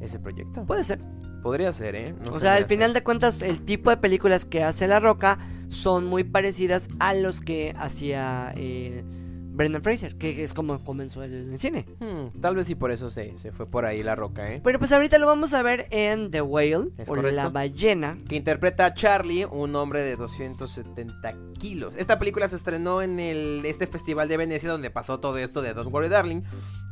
[0.00, 0.64] ese proyecto?
[0.64, 1.00] Puede ser.
[1.42, 2.14] Podría ser, ¿eh?
[2.24, 5.00] No o se sea, al final de cuentas, el tipo de películas que hace La
[5.00, 5.38] Roca
[5.68, 9.04] son muy parecidas a los que hacía eh,
[9.56, 11.86] Brendan Fraser, que es como comenzó el, cine.
[11.98, 14.60] Hmm, tal vez sí por eso se, se fue por ahí La Roca, ¿eh?
[14.62, 17.34] Pero pues ahorita lo vamos a ver en The Whale, Es o correcto.
[17.34, 18.18] La Ballena.
[18.28, 21.94] Que interpreta a Charlie, un hombre de 270 kilos.
[21.96, 25.72] Esta película se estrenó en el, este festival de Venecia donde pasó todo esto de
[25.72, 26.42] Don't Worry Darling.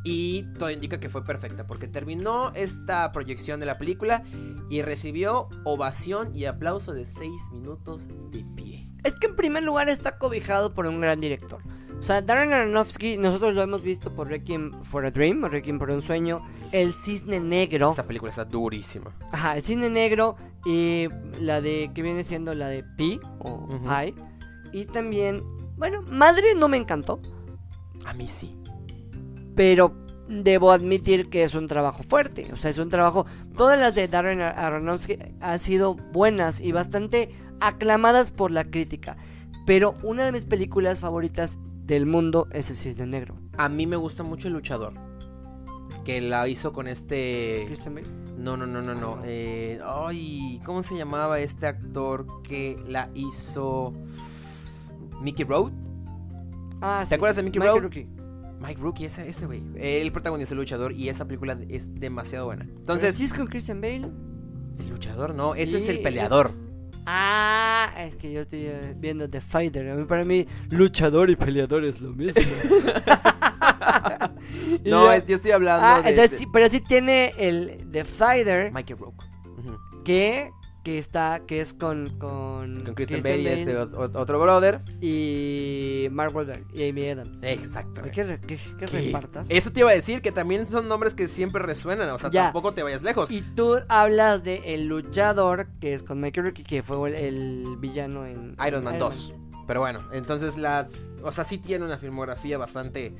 [0.03, 4.23] Y todo indica que fue perfecta porque terminó esta proyección de la película
[4.69, 8.84] y recibió ovación y aplauso de 6 minutos de pie.
[9.05, 11.61] Es que en primer lugar está cobijado por un gran director.
[11.97, 15.79] O sea, Darren Aronofsky, nosotros lo hemos visto por Requiem for a Dream, o Requiem
[15.79, 16.41] por un sueño,
[16.73, 19.11] El Cisne Negro, Esta película está durísima.
[19.31, 20.35] ajá, El Cisne Negro
[20.65, 21.07] y
[21.39, 23.79] la de, que viene siendo la de Pi, o Ujú.
[23.87, 24.13] Pi,
[24.73, 25.41] y también,
[25.77, 27.21] bueno, Madre no me encantó,
[28.05, 28.57] A mí sí.
[29.55, 29.95] pero
[30.27, 34.07] debo admitir que es un trabajo fuerte, o sea, es un trabajo, todas las de
[34.07, 39.17] Darren Aronofsky han sido buenas y bastante aclamadas por la crítica,
[39.65, 43.37] pero una de mis películas favoritas del mundo es El Cisne Negro.
[43.57, 44.93] A mí me gusta mucho el luchador.
[46.03, 47.63] Que la hizo con este.
[47.67, 48.07] Christian Bale.
[48.37, 49.19] No, no, no, no, no.
[49.23, 53.93] Eh, ay, ¿cómo se llamaba este actor que la hizo?
[55.21, 55.71] Mickey Road.
[56.81, 57.61] Ah, ¿Te acuerdas de Mickey?
[57.61, 58.07] Rookie.
[58.59, 59.61] Mike Rookie, ese, ese güey.
[59.77, 62.63] Él protagonizó el luchador y esa película es demasiado buena.
[62.63, 64.09] Entonces, ¿Sí es con Christian Bale?
[64.79, 66.51] el luchador, no, ese es el es- peleador.
[67.07, 69.87] Ah, es que yo estoy eh, viendo The Fighter.
[69.91, 72.41] A mí, para mí, luchador y peleador es lo mismo.
[74.85, 77.87] No, yo- es- yo estoy hablando Ah, de, entonces de sí, pero sí tiene el
[77.91, 78.71] The Fighter.
[78.71, 79.23] Michael Rourke.
[79.57, 80.03] Ujú.
[80.03, 80.51] que,
[80.85, 84.81] que está, que es con, con, Con Kristen Bell y este otro brother.
[85.01, 87.41] y Mark Wahlberg y Amy Adams.
[87.41, 88.01] Exacto.
[88.13, 88.85] ¿Qué, re- qué- qué ¿Qué?
[88.85, 89.47] repartas?
[89.49, 92.43] Eso te iba a decir, que también son nombres que siempre resuenan, o sea, Ya.
[92.43, 93.31] tampoco te vayas lejos.
[93.31, 97.77] Y tú hablas de El Luchador, que es con Michael Rourke, que fue el, el
[97.77, 99.33] villano en Iron Man 2.
[99.65, 101.11] Pero bueno, entonces las...
[101.23, 103.15] O sea, sí tiene una filmografía bastante...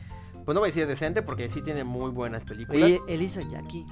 [0.46, 2.84] Pues no voy a decir decente porque sí tiene muy buenas películas.
[2.84, 3.84] Oye, él hizo Jackie.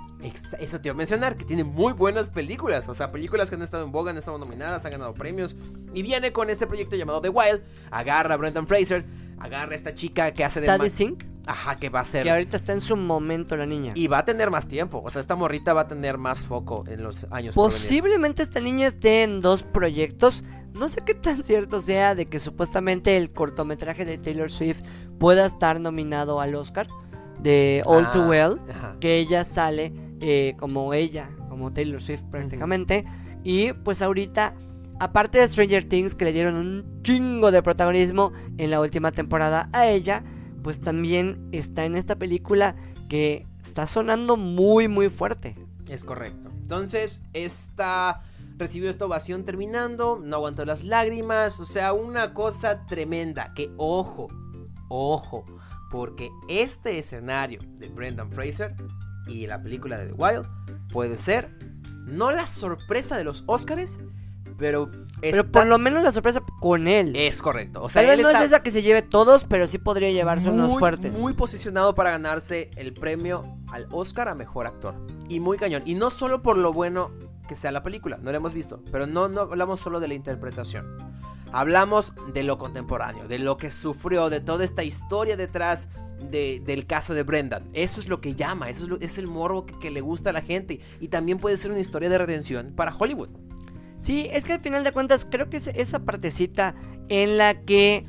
[0.59, 2.87] Eso te iba a mencionar, que tiene muy buenas películas.
[2.87, 5.55] O sea, películas que han estado en boga, han estado nominadas, han ganado premios.
[5.95, 7.63] Y viene con este proyecto llamado The Wild.
[7.89, 9.03] Agarra a Brendan Fraser.
[9.39, 10.67] Agarra a esta chica que hace de...
[10.67, 12.23] Sadie Sink, Ajá, que va a ser...
[12.23, 13.93] que ahorita está en su momento la niña.
[13.95, 15.01] Y va a tener más tiempo.
[15.03, 17.55] O sea, esta morrita va a tener más foco en los años.
[17.55, 20.43] Posiblemente esta niña esté en dos proyectos.
[20.73, 24.81] No sé qué tan cierto sea de que supuestamente el cortometraje de Taylor Swift
[25.19, 26.87] pueda estar nominado al Oscar
[27.39, 28.59] de All Too Ah, Well.
[28.69, 28.97] Ajá.
[28.99, 33.05] que ella sale eh, como ella, como Taylor Swift prácticamente.
[33.43, 34.55] Y pues ahorita,
[34.99, 39.69] aparte de Stranger Things, que le dieron un chingo de protagonismo en la última temporada
[39.73, 40.23] a ella,
[40.63, 42.75] pues también está en esta película
[43.09, 45.55] que está sonando muy, muy fuerte.
[45.89, 46.49] Es correcto.
[46.61, 48.23] Entonces, esta
[48.57, 53.53] recibió esta ovación terminando, no aguantó las lágrimas, o sea, una cosa tremenda.
[53.53, 54.27] Que ojo,
[54.89, 55.45] ojo,
[55.91, 58.75] porque este escenario de Brendan Fraser
[59.27, 60.45] y la película de The Wild
[60.91, 61.49] puede ser
[62.05, 63.99] no la sorpresa de los Oscars,
[64.57, 64.91] pero
[65.21, 67.13] Pero por lo menos la sorpresa con él.
[67.15, 67.81] es correcto.
[67.81, 69.77] O sea, Tal vez él no está es esa que se lleve todos, pero sí
[69.77, 71.17] podría llevarse unos fuertes.
[71.17, 74.95] Muy posicionado para ganarse el premio al Oscar a mejor actor.
[75.29, 75.81] Y muy cañón.
[75.85, 77.11] Y no solo por lo bueno
[77.47, 80.13] que sea la película, no la hemos visto, pero no, no hablamos solo de la
[80.13, 80.85] interpretación.
[81.51, 85.89] Hablamos de lo contemporáneo, de lo que sufrió, de toda esta historia detrás
[86.31, 87.69] de- del caso de Brendan.
[87.73, 90.31] Eso es lo que llama, eso es, lo- es el morbo que, que le gusta
[90.31, 90.79] a la gente.
[90.99, 93.29] Y también puede ser una historia de redención para Hollywood.
[93.99, 96.75] Sí, es que al final de cuentas creo que es esa partecita
[97.07, 98.05] en la que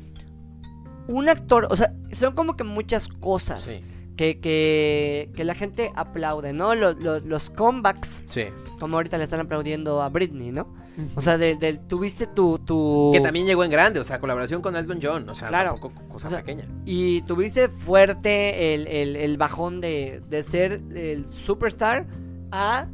[1.07, 3.81] un actor, o sea, son como que muchas cosas
[4.15, 6.73] que, que, que la gente aplaude, ¿no?
[6.75, 8.45] Los, los, los comebacks, Sí.
[8.79, 10.73] como ahorita le están aplaudiendo a Britney, ¿no?
[11.15, 13.11] O sea, del del- tuviste tu, tu...
[13.13, 15.71] Que también llegó en grande, o sea, colaboración con Elton John, o sea, Claro.
[15.71, 16.65] tampoco cosa O sea, pequeña.
[16.85, 22.07] Y tuviste fuerte el, el- el bajón de, de ser el superstar
[22.51, 22.87] a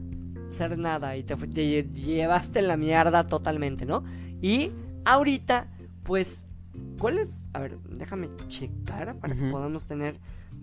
[0.50, 1.36] ser nada y te,
[1.94, 4.04] llevaste la mierda totalmente, ¿no?
[4.42, 4.72] Y
[5.06, 5.68] ahorita,
[6.02, 6.48] pues,
[7.00, 7.48] ¿cuál es?
[7.54, 10.16] A ver, déjame checar para que podamos tener...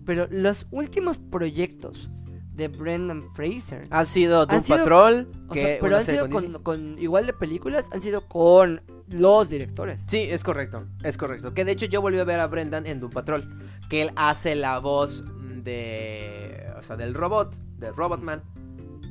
[0.05, 2.09] Pero los últimos proyectos
[2.53, 3.87] de Brendan Fraser...
[3.89, 6.99] Ha sido Doom Han sido- Patrol, o que sea, pero han sido con con, con-
[6.99, 10.03] igual de películas, han sido con los directores.
[10.07, 11.53] Sí, es correcto, es correcto.
[11.53, 13.47] Que de hecho yo volví a ver a Brendan en Doom Patrol,
[13.89, 15.23] que él hace la voz
[15.63, 18.41] de, o sea, del robot, de Robotman.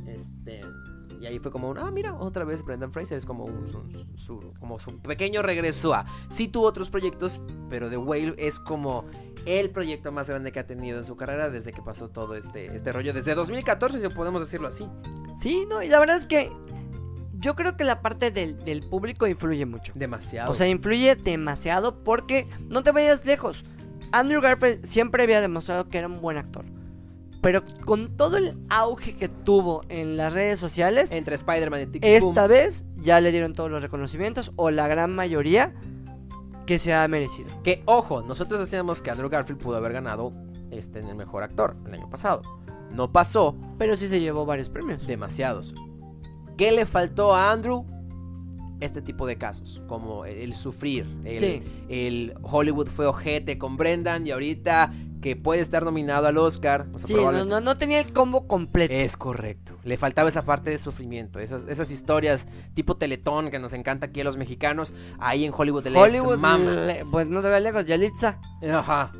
[0.07, 0.61] Este,
[1.21, 3.83] y ahí fue como un, ah, mira, otra vez Brendan Fraser es como un, su,
[4.17, 6.05] su- como su pequeño regreso a.
[6.31, 9.05] Sí tuvo otros proyectos, pero The Whale es como
[9.47, 12.75] el proyecto más grande que ha tenido en su carrera desde que pasó todo este,
[12.75, 14.87] este rollo, desde 2014, si podemos decirlo así.
[15.37, 16.53] Sí, no, y la verdad es que
[17.41, 19.93] yo creo que la parte del, del público influye mucho.
[19.95, 20.51] Demasiado.
[20.51, 23.65] O sea, influye demasiado porque no te vayas lejos.
[24.11, 26.65] Andrew Garfield siempre había demostrado que era un buen actor.
[27.41, 32.05] Pero con todo el auge que tuvo en las redes sociales, entre Spider-Man y Tic
[32.05, 35.73] esta vez ya le dieron todos los reconocimientos, o la gran mayoría,
[36.67, 37.49] que se ha merecido.
[37.63, 40.33] Que ojo, nosotros decíamos que Andrew Garfield pudo haber ganado
[40.71, 42.43] este en el mejor actor el año pasado.
[42.91, 45.07] No pasó, Pero sí se llevó varios premios.
[45.07, 45.75] demasiados.
[46.57, 47.85] ¿Qué le faltó a Andrew?
[48.81, 51.63] Este tipo de casos, como el, el sufrir, el, Sí.
[51.89, 56.87] el Hollywood fue ojete con Brendan y ahorita que puede estar nominado al Oscar.
[56.95, 58.93] o sea, Sí, no, no, no tenía el combo completo.
[58.93, 59.77] Es correcto.
[59.85, 64.21] Le faltaba esa parte de sufrimiento, esas, esas historias tipo Teletón que nos encanta aquí
[64.21, 64.95] a los mexicanos.
[65.19, 66.71] Ahí en Hollywood les Hollywood, mama.
[66.71, 68.39] le- pues no te vayas lejos, Yalitza.
[68.73, 69.13] Ajá.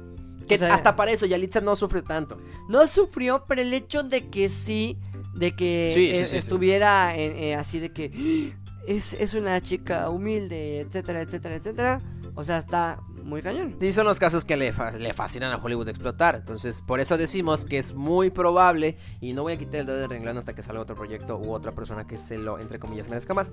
[0.47, 2.39] Que O sea- hasta para eso Yalitza no sufre tanto.
[2.69, 4.99] No sufrió, pero el hecho de que sí,
[5.35, 6.37] de que Sí, eh, sí.
[6.39, 8.55] estuviera en- eh, así de que
[8.87, 12.01] es, es una chica humilde, etcétera, etcétera, etcétera.
[12.35, 13.77] O sea, está muy cañón.
[13.79, 16.35] Sí, son los casos que le, fa- le fascinan a Hollywood explotar.
[16.37, 18.97] Entonces, por eso decimos que es muy probable.
[19.21, 21.53] Y no voy a quitar el dedo de renglón hasta que salga otro proyecto u
[21.53, 23.53] otra persona que se lo, entre comillas, merezca más.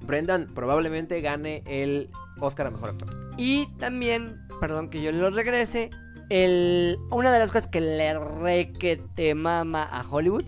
[0.00, 2.10] Brendan probablemente gane el
[2.40, 3.10] Oscar a mejor actor.
[3.36, 5.90] Y también, perdón que yo lo regrese,
[6.30, 10.44] el, una de las cosas que le re que te mama a Hollywood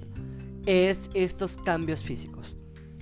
[0.66, 2.54] es estos cambios físicos.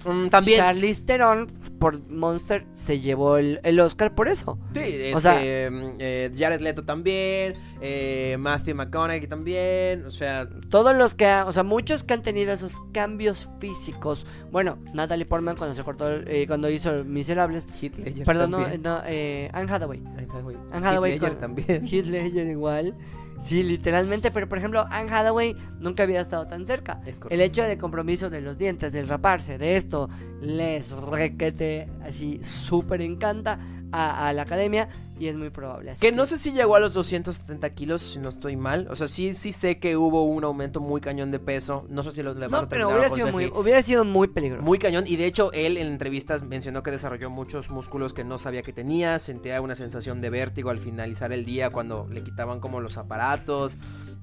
[0.07, 0.59] Mm, también.
[0.61, 1.47] Charlize Theron
[1.79, 4.59] por Monster se llevó el, el Oscar por eso.
[4.73, 10.97] Sí, este, O sea- eh, Jared Leto también, eh, Matthew McConaughey también, o sea, Todos
[10.97, 14.27] los que, ha- o sea, muchos que han tenido esos cambios físicos.
[14.51, 17.67] Bueno, Natalie Portman cuando se cortó, eh, cuando hizo Miserables.
[17.83, 18.83] Ledger Perdón, no, también.
[18.83, 20.03] no, eh, Anne Hathaway.
[20.17, 20.57] Anne Hathaway.
[20.73, 21.83] Anne Hathaway con- también.
[21.91, 22.95] Ledger igual.
[23.39, 27.01] Sí, literalmente, pero por ejemplo, Anne Hathaway nunca había estado tan cerca.
[27.07, 30.09] Es El hecho de compromiso de los dientes, del raparse, de esto,
[30.41, 33.59] les requete así súper encanta
[33.97, 34.89] a, a la academia
[35.19, 35.91] y es muy probable.
[35.91, 38.87] así Que no sé si llegó a los 270 kilos, si no estoy mal.
[38.91, 41.87] O sea, sí, sí sé que hubo un aumento muy cañón de peso.
[41.89, 44.63] No sé si lo le van a No, pero sido, muy, hubiera sido muy peligroso.
[44.63, 45.05] Muy cañón.
[45.07, 48.73] Y de hecho, él en entrevistas mencionó que desarrolló muchos músculos que no sabía que
[48.73, 49.19] tenía.
[49.19, 53.77] Sentía una sensación de vértigo al finalizar el día cuando le quitaban como los aparatos.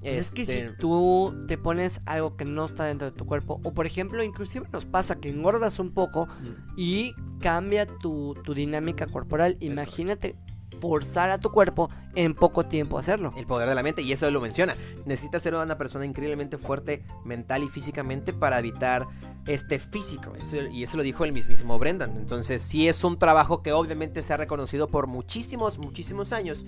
[0.04, 3.24] Pues Es que si Este, tú te pones algo que no está dentro de tu
[3.26, 8.34] cuerpo, o por ejemplo, inclusive nos pasa que engordas un poco mm, y cambia tu,
[8.44, 9.56] tu dinámica corporal.
[9.60, 10.36] Imagínate
[10.80, 13.32] forzar a tu cuerpo en poco tiempo hacerlo.
[13.36, 14.76] El poder de la mente, y eso lo menciona.
[15.06, 19.06] Necesitas ser una persona increíblemente fuerte mental y físicamente para evitar
[19.46, 20.32] este físico.
[20.38, 22.16] Eso- y eso lo dijo el mismísimo Brendan.
[22.16, 26.64] Entonces, sí es un trabajo que obviamente se ha reconocido por muchísimos, muchísimos años.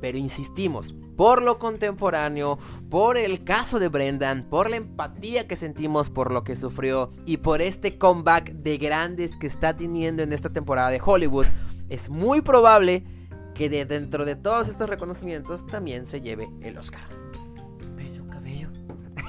[0.00, 2.58] Pero insistimos, por lo contemporáneo,
[2.90, 7.38] por el caso de Brendan, por la empatía que sentimos por lo que sufrió y
[7.38, 11.46] por este comeback de grandes que está teniendo en esta temporada de Hollywood,
[11.88, 13.04] es muy probable
[13.54, 17.02] que de dentro de todos estos reconocimientos también se lleve el Oscar.
[18.14, 18.68] Su cabello.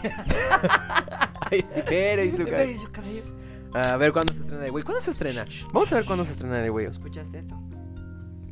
[1.87, 3.23] Pero y su cabello.
[3.73, 4.83] A ver cuándo se estrena The Way.
[4.83, 5.45] ¿Cuándo se estrena?
[5.73, 6.85] Vamos a ver cuándo se estrena The Way.
[6.85, 7.59] ¿Escuchaste esto?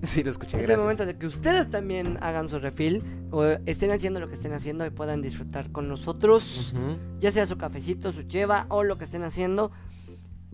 [0.14, 0.60] Sí, lo escuché.
[0.62, 4.36] Es el momento de que ustedes también hagan su refill o estén haciendo lo que
[4.36, 6.74] estén haciendo y puedan disfrutar con nosotros,
[7.20, 9.72] ya sea su cafecito, su cheva o lo que estén haciendo.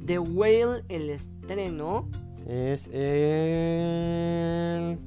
[0.04, 2.10] The Whale, el estreno.
[2.48, 2.88] Es
[3.84, 4.98] el...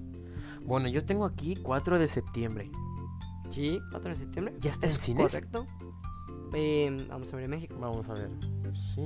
[0.64, 2.70] Bueno, yo tengo aquí 4 de septiembre.
[3.50, 4.54] Sí, 4 de septiembre.
[4.60, 5.32] ¿Ya está en ¿Es cines?
[5.32, 5.66] correcto?
[6.54, 7.76] Eh, vamos a ver México.
[7.78, 8.30] Vamos a ver.
[8.94, 9.02] Sí,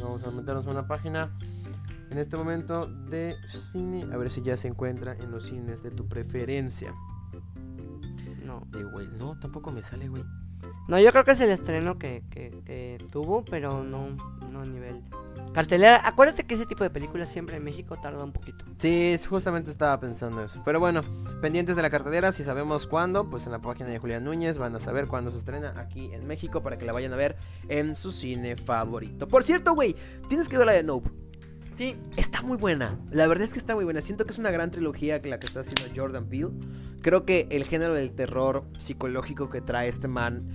[0.00, 1.36] vamos a meternos a una página
[2.10, 4.06] en este momento de cine.
[4.12, 6.94] A ver si ya se encuentra en los cines de tu preferencia.
[8.44, 8.66] No.
[8.72, 9.08] The Way.
[9.18, 10.24] No, tampoco me sale, güey.
[10.88, 14.08] No, yo creo que es el estreno que, que- que tuvo, pero no,
[14.50, 15.02] no a nivel
[15.52, 16.06] cartelera.
[16.06, 18.64] Acuérdate que ese tipo de películas siempre en México tarda un poquito.
[18.78, 20.60] Sí, justamente estaba pensando eso.
[20.64, 21.02] Pero bueno,
[21.40, 24.74] pendientes de la cartelera, si sabemos cuándo, pues en la página de Julián Núñez van
[24.74, 27.36] a saber cuándo se estrena aquí en México para que la vayan a ver
[27.68, 29.28] en su cine favorito.
[29.28, 29.94] Por cierto, güey,
[30.28, 31.10] tienes que ver la de Nope.
[31.74, 32.98] Sí, Está muy buena.
[33.10, 34.00] La verdad es que está muy buena.
[34.00, 36.50] Siento que es una gran trilogía que la que está haciendo Jordan Peele.
[37.02, 40.46] Creo que el género del terror psicológico que trae este man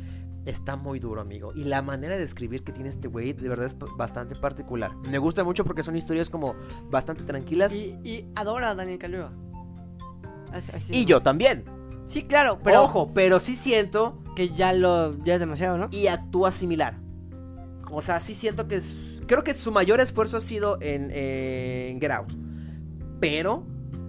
[0.46, 1.52] está muy duro, amigo.
[1.54, 4.96] Y la manera de escribir que tiene este güey de verdad es bastante particular.
[5.10, 6.56] Me gusta mucho porque son historias como
[6.90, 7.74] bastante tranquilas.
[7.74, 9.32] Y, y, y adora a Daniel Kaluuya.
[10.54, 11.66] Así- así- yo también.
[12.06, 15.90] Sí, claro, pero Ojo, pero sí siento que ya lo ya es demasiado, ¿no?
[15.92, 16.98] y actúa similar.
[17.92, 18.82] O sea, sí siento que...
[19.30, 22.34] Creo que su mayor esfuerzo ha sido en, en Get Out.
[23.22, 23.64] Pero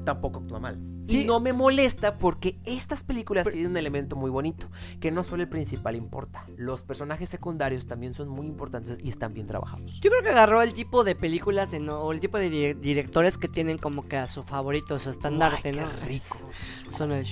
[0.06, 0.78] tampoco actúa mal.
[1.06, 1.22] Sí.
[1.22, 4.70] Y no me molesta porque estas películas tienen un elemento muy bonito.
[4.98, 6.46] Que no solo el principal importa.
[6.56, 10.00] Los personajes secundarios también son muy importantes y están bien trabajados.
[10.00, 13.48] Yo creo que agarró el tipo de películas o el tipo de dire- directores que
[13.48, 15.86] tienen como que a su favorito, su estandarte, qué ¿no?
[16.06, 16.46] ricos.
[16.88, 17.26] Son el.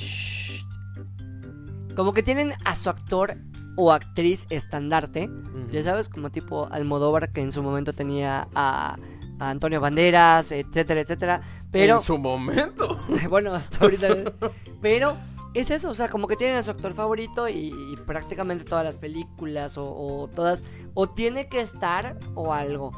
[1.97, 3.37] Como que tienen a su actor
[3.81, 5.31] o actriz estandarte,
[5.71, 8.97] ya sabes, como tipo Almodóvar que en su momento tenía a,
[9.39, 11.41] a Antonio Banderas, etcétera, etcétera.
[11.71, 13.01] Pero En su momento.
[13.31, 14.33] bueno, hasta ahorita.
[14.83, 15.17] pero
[15.55, 18.85] es eso, o sea, como que tienen a su actor favorito y, y prácticamente todas
[18.85, 20.65] las películas o, o todas,
[20.95, 22.93] o tiene que estar o algo.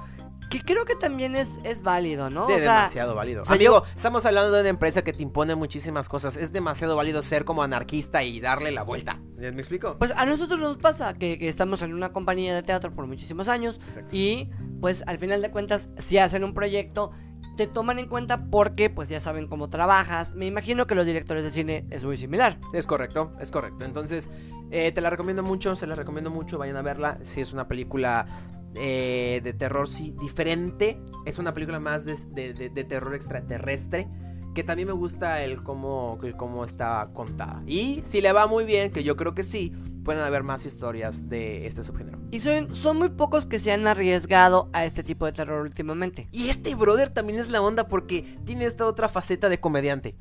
[0.50, 2.46] Que creo que también es, es válido, ¿no?
[2.48, 3.42] De o sea, demasiado válido.
[3.42, 6.36] o sea, Amigo, yo- estamos hablando de una empresa que te impone muchísimas cosas.
[6.36, 9.20] Es demasiado válido ser como anarquista y darle la vuelta.
[9.38, 9.96] ¿Me explico?
[9.98, 13.48] Pues a nosotros nos pasa que, que estamos en una compañía de teatro por muchísimos
[13.48, 14.14] años Exacto.
[14.14, 17.12] y pues al final de cuentas si hacen un proyecto
[17.56, 20.34] te toman en cuenta porque pues ya saben cómo trabajas.
[20.34, 22.58] Me imagino que los directores de cine es muy similar.
[22.72, 23.84] Es correcto, es correcto.
[23.84, 24.30] Entonces,
[24.70, 27.18] eh, te la recomiendo mucho, se la recomiendo mucho, vayan a verla.
[27.22, 28.26] Si es una película
[28.74, 31.00] eh, de terror, sí, diferente.
[31.26, 34.08] Es una película más de, de- de- de terror extraterrestre.
[34.54, 37.62] Que también me gusta el cómo, el cómo está contada.
[37.68, 41.28] Y si le va muy bien, que yo creo que sí, pueden haber más historias
[41.28, 42.18] de este subgénero.
[42.32, 46.28] Y son, son muy pocos que se han arriesgado a este tipo de terror últimamente.
[46.32, 50.16] Y este brother también es la onda porque tiene esta otra faceta de comediante.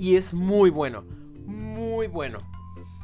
[0.00, 1.04] Y es muy bueno.
[1.46, 2.40] Muy bueno.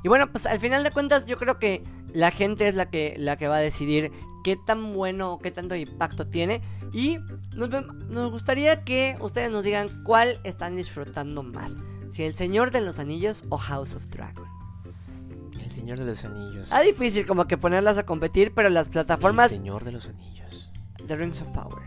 [0.03, 3.15] Y bueno, pues al final de cuentas yo creo que la gente es la que,
[3.19, 4.11] la que va a decidir
[4.47, 6.63] qué tan bueno o qué tanto impacto tiene.
[6.93, 7.19] Y
[7.57, 11.81] nos, gustaría que ustedes nos digan cuál están disfrutando más.
[12.13, 14.47] Si El Señor de los Anillos o House of Dragon.
[15.61, 16.73] El Señor de los Anillos.
[16.73, 20.71] Ah, difícil como que ponerlas a competir, pero las El plataformas Señor de los Anillos.
[21.09, 21.83] The Rings of Power.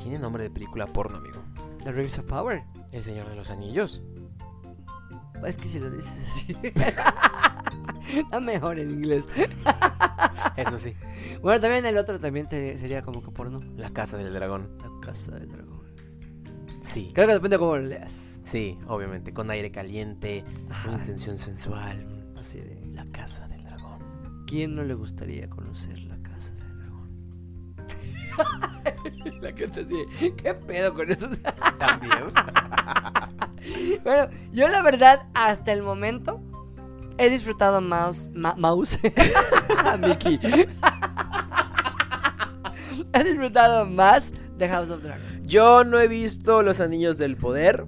[0.00, 1.42] Tiene nombre de película porno, amigo.
[1.82, 2.62] The Rings of Power.
[2.92, 4.00] El Señor de los Anillos.
[5.44, 6.56] Es que si lo dices así.
[8.20, 9.28] Está mejor en inglés.
[10.56, 10.94] Eso sí.
[11.42, 13.60] Bueno, también el otro también se- sería como que porno.
[13.76, 14.68] La Casa del Dragón.
[14.78, 15.80] La casa del dragón.
[16.82, 17.10] Sí.
[17.14, 18.40] Creo que depende de cómo lo leas.
[18.44, 19.32] Sí, obviamente.
[19.34, 20.88] Con aire caliente, Ajá.
[20.90, 22.32] una intención sensual.
[22.38, 22.80] Así de.
[22.92, 24.00] La Casa del Dragón.
[24.46, 27.74] ¿Quién no le gustaría conocer la casa del dragón?
[29.42, 30.32] la gente así.
[30.36, 31.28] ¿Qué pedo con eso?
[31.78, 32.32] También.
[34.04, 36.40] bueno, yo la verdad, hasta el momento,
[37.18, 38.30] he disfrutado Mouse.
[38.34, 38.98] Ma- Mouse.
[40.00, 40.40] Mickey.
[43.12, 45.22] He disfrutado más de House of Dragon.
[45.44, 47.86] Yo no he visto Los Anillos del Poder.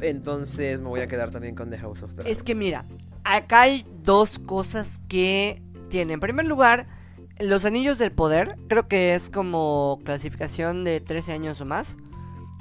[0.00, 2.30] Entonces me voy a quedar también con The House of Dragon.
[2.30, 2.86] Es que mira,
[3.24, 6.14] acá hay dos cosas que tiene.
[6.14, 6.86] En primer lugar,
[7.38, 11.96] los anillos del poder, creo que es como clasificación de 13 años o más.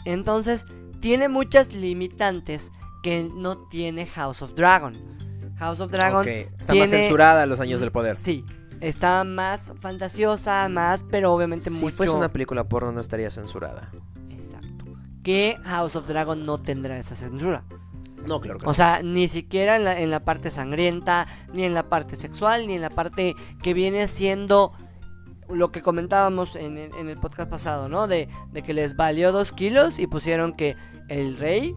[0.06, 0.66] Entonces,
[1.00, 2.72] tiene muchas limitantes
[3.04, 4.98] que no tiene House of Dragon.
[5.58, 8.16] House of Dragon Está tiene- más censurada Los Años del Poder.
[8.16, 8.44] Sí,
[8.82, 11.96] está más fantasiosa, más, pero obviamente Si mucho.
[11.96, 13.92] fuese una película porno no estaría censurada.
[14.30, 14.86] Exacto.
[15.24, 17.64] Que House of Dragon no tendrá esa censura.
[18.26, 21.74] No, claro que O sea, ni siquiera en la, en la parte sangrienta, ni en
[21.74, 24.74] la parte sexual, ni en la parte que viene siendo
[25.50, 28.08] lo que comentábamos en, el- en el podcast pasado, ¿no?
[28.08, 30.76] De, de que les valió dos kilos y pusieron que
[31.08, 31.74] el rey,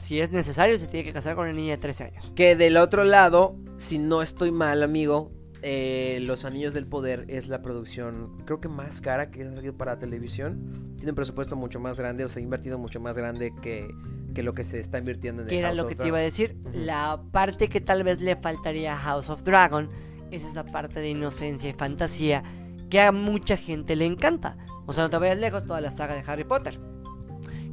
[0.00, 2.32] si es necesario, se tiene que casar con una niña de 13 años.
[2.36, 5.32] Que del otro lado, si no estoy mal, amigo,
[5.62, 9.76] eh, Los Anillos del Poder es la producción, creo que más cara que ha salido
[9.76, 10.94] para televisión.
[10.96, 13.88] Tiene un presupuesto mucho más grande, o sea, ha invertido mucho más grande que,
[14.34, 16.08] que lo que se está invirtiendo en Que The era House lo of que te
[16.08, 16.56] iba a decir.
[16.72, 19.88] La parte que tal vez le faltaría a House of Dragon
[20.30, 22.42] es esa parte de inocencia y fantasía
[22.90, 24.56] que a mucha gente le encanta.
[24.86, 26.78] O sea, no te vayas lejos toda la saga de Harry Potter.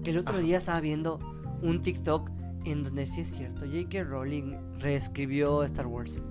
[0.04, 1.20] Que el otro día estaba viendo
[1.62, 2.30] un TikTok
[2.66, 4.04] en donde sí es cierto, J.K.
[4.04, 6.24] Rowling reescribió Star Wars.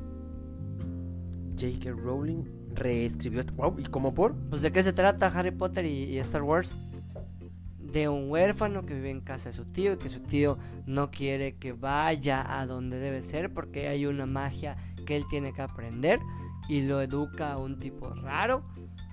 [1.59, 1.91] J.K.
[1.91, 2.45] Rowling
[2.75, 3.53] reescribió esto.
[3.55, 4.35] Wow, ¿y cómo por?
[4.51, 6.79] Pues de qué se trata Harry Potter y, y Star Wars?
[7.79, 11.11] De un huérfano que vive en casa de su tío y que su tío no
[11.11, 15.63] quiere que vaya a donde debe ser porque hay una magia que él tiene que
[15.63, 16.21] aprender
[16.69, 18.63] y lo educa a un tipo raro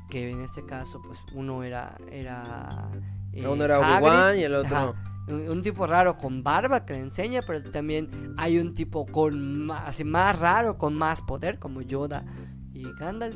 [0.09, 2.91] que en este caso pues uno era era
[3.31, 4.75] eh, Uno era Hagrid, Obi-Wan y el otro.
[4.75, 5.14] Ajá.
[5.27, 9.87] Un, tipo raro con barba que le enseña, pero también hay un tipo con más,
[9.87, 12.25] así más raro, con más poder, como Yoda
[12.73, 13.35] y Gandalf.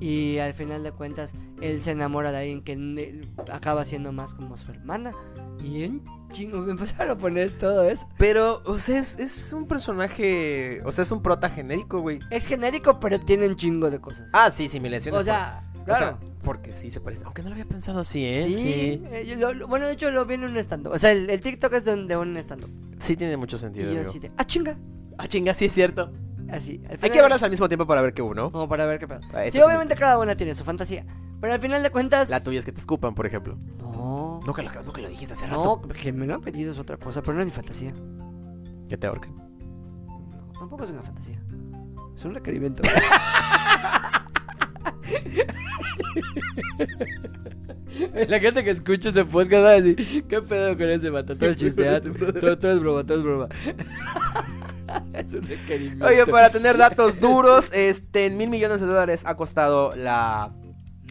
[0.00, 4.56] Y al final de cuentas, él se enamora de alguien que acaba siendo más como
[4.56, 5.12] su hermana.
[5.62, 8.08] Y en chingo me empezaron a poner todo eso.
[8.18, 10.82] Pero, o sea, es, es un personaje.
[10.84, 12.18] O sea, es un prota genérico, güey.
[12.30, 14.28] Es genérico, pero tiene un chingo de cosas.
[14.32, 15.20] Ah, sí, sí, me lesiones.
[15.20, 16.18] o sea, claro.
[16.18, 17.22] o sea, porque sí se parece.
[17.24, 18.44] Aunque no lo había pensado así, ¿eh?
[18.48, 19.02] sí, Sí.
[19.10, 21.28] eh, yo lo- lo- bueno, de hecho lo vi en un stand O sea, el,
[21.30, 22.66] el TikTok es de un, de un stand
[22.98, 23.86] Sí, tiene mucho Y sentido.
[23.86, 24.08] yo amigo.
[24.10, 24.76] así de, ah, chinga.
[25.18, 26.12] Ah, chinga, sí es cierto.
[26.50, 26.80] Así.
[27.00, 28.52] Hay que verlas al mismo tiempo para ver qué uno.
[28.52, 29.20] Como para ver qué pedo.
[29.32, 31.04] Ah, Sí, obviamente cada una tiene su fantasía.
[31.40, 32.30] Pero al final de cuentas.
[32.30, 33.56] La tuya es que te escupan, por ejemplo.
[33.78, 34.40] No.
[34.46, 35.88] Nunca lo, nunca lo dijiste hace No, rato.
[36.00, 37.94] que me lo han pedido es otra cosa, pero no es mi fantasía.
[38.88, 39.34] Que te ahorquen.
[39.36, 41.40] No, tampoco es una fantasía.
[42.16, 42.82] Es un requerimiento.
[48.28, 51.36] La gente que escucha este podcast va a decir, ¿qué pedo con ese vato?
[51.36, 53.48] Todo es chisteado, todo, todo es broma, todo es broma.
[55.12, 56.04] es un requerimiento.
[56.06, 60.52] Oye, para tener datos duros, este, en mil millones de dólares ha costado la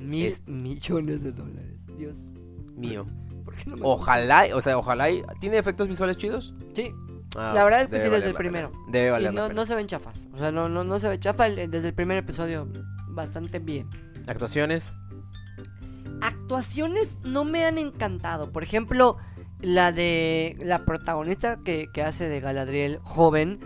[0.03, 1.85] Mil es- millones de dólares.
[1.97, 2.33] Dios.
[2.75, 3.05] mío.
[3.45, 5.09] ¿Por qué no me Ojalá, o sea, ojalá.
[5.09, 6.53] y- ¿Tiene efectos visuales chidos?
[6.73, 6.91] Sí,
[7.35, 8.71] Ah, La verdad es que sí, desde el primero.
[8.91, 9.59] Debe y valer la no, pena.
[9.61, 10.27] no se ven chafas.
[10.33, 12.67] O sea, no, no, no se ve chafa el- desde el primer episodio.
[13.13, 13.89] Bastante bien.
[14.27, 14.93] Actuaciones.
[16.21, 18.51] Actuaciones no me han encantado.
[18.51, 19.17] Por ejemplo,
[19.61, 23.59] la de la protagonista que, que hace de Galadriel joven.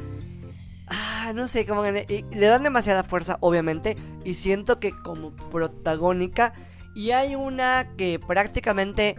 [0.88, 3.98] Ah, no sé, como que le, dan demasiada fuerza, obviamente.
[4.24, 6.54] Y siento que como protagónica.
[6.95, 9.16] Y hay una que prácticamente.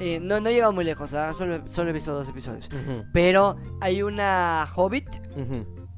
[0.00, 1.34] eh, no, no he llegado muy lejos, ¿ah?
[1.36, 2.70] solo, solo he visto dos episodios.
[3.12, 5.08] Pero hay una hobbit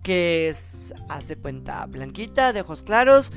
[0.03, 3.33] que es, hace cuenta, blanquita, de ojos claros,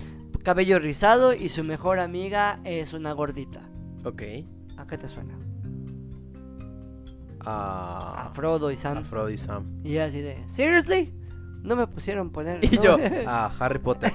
[0.46, 3.62] cabello rizado y su mejor amiga es una gordita.
[4.06, 4.22] Ok.
[4.78, 5.38] ¿A qué te suena?
[7.46, 9.00] Ah, A Frodo y Sam.
[9.00, 9.82] a Frodo y Sam.
[9.84, 11.14] Y así de, ¿seriously?
[11.66, 12.63] No me pusieron poner.
[12.63, 12.97] Y no yo,
[13.28, 14.11] ah, Harry Potter.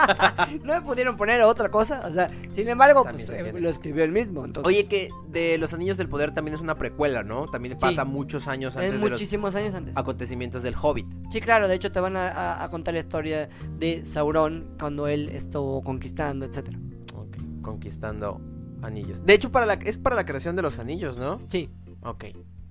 [0.62, 2.02] no me pudieron poner otra cosa.
[2.06, 4.44] O sea, sin embargo, pues, se eh, lo escribió él mismo.
[4.44, 7.48] Entonces, Oye, que de Los Anillos del Poder también es una precuela, ¿no?
[7.48, 9.96] También pasa muchos años es antes de los muchísimos años antes.
[9.96, 11.06] acontecimientos del Hobbit.
[11.30, 15.08] Sí, claro, de hecho te van a, a- a contar la historia de Sauron cuando
[15.08, 16.78] él estuvo conquistando, etcétera.
[17.16, 18.40] Ok, conquistando
[18.82, 19.24] anillos.
[19.24, 21.40] De hecho, para la, es para la creación de los anillos, ¿no?
[21.48, 21.70] Sí,
[22.02, 22.24] Ok.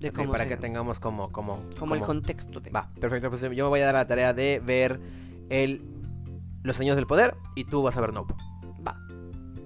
[0.04, 2.70] De ok, cómo para se- que tengamos como, como, como el contexto de.
[2.70, 3.28] Va, perfecto.
[3.30, 5.00] Pues yo me voy a dar la tarea de ver
[5.50, 5.82] el
[6.62, 8.34] Los Anillos del Poder y tú vas a ver Nope.
[8.86, 8.98] Va.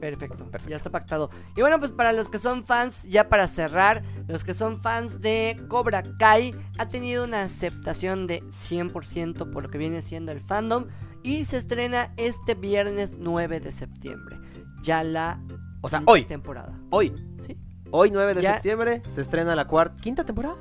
[0.00, 0.70] Perfecto, Perfecto.
[0.70, 1.28] ya está pactado.
[1.56, 5.20] Y bueno, pues para los que son fans, ya para cerrar, los que son fans
[5.20, 10.40] de Cobra Kai, ha tenido una aceptación de 100% por lo que viene siendo el
[10.40, 10.86] fandom
[11.24, 14.38] y se estrena este viernes 9 de septiembre.
[14.84, 15.40] Ya la
[15.80, 16.78] O sea, hoy, temporada.
[16.90, 17.56] hoy, Sí.
[17.90, 20.56] Hoy 9 de Ya- septiembre se estrena la cuarta, quinta temporada.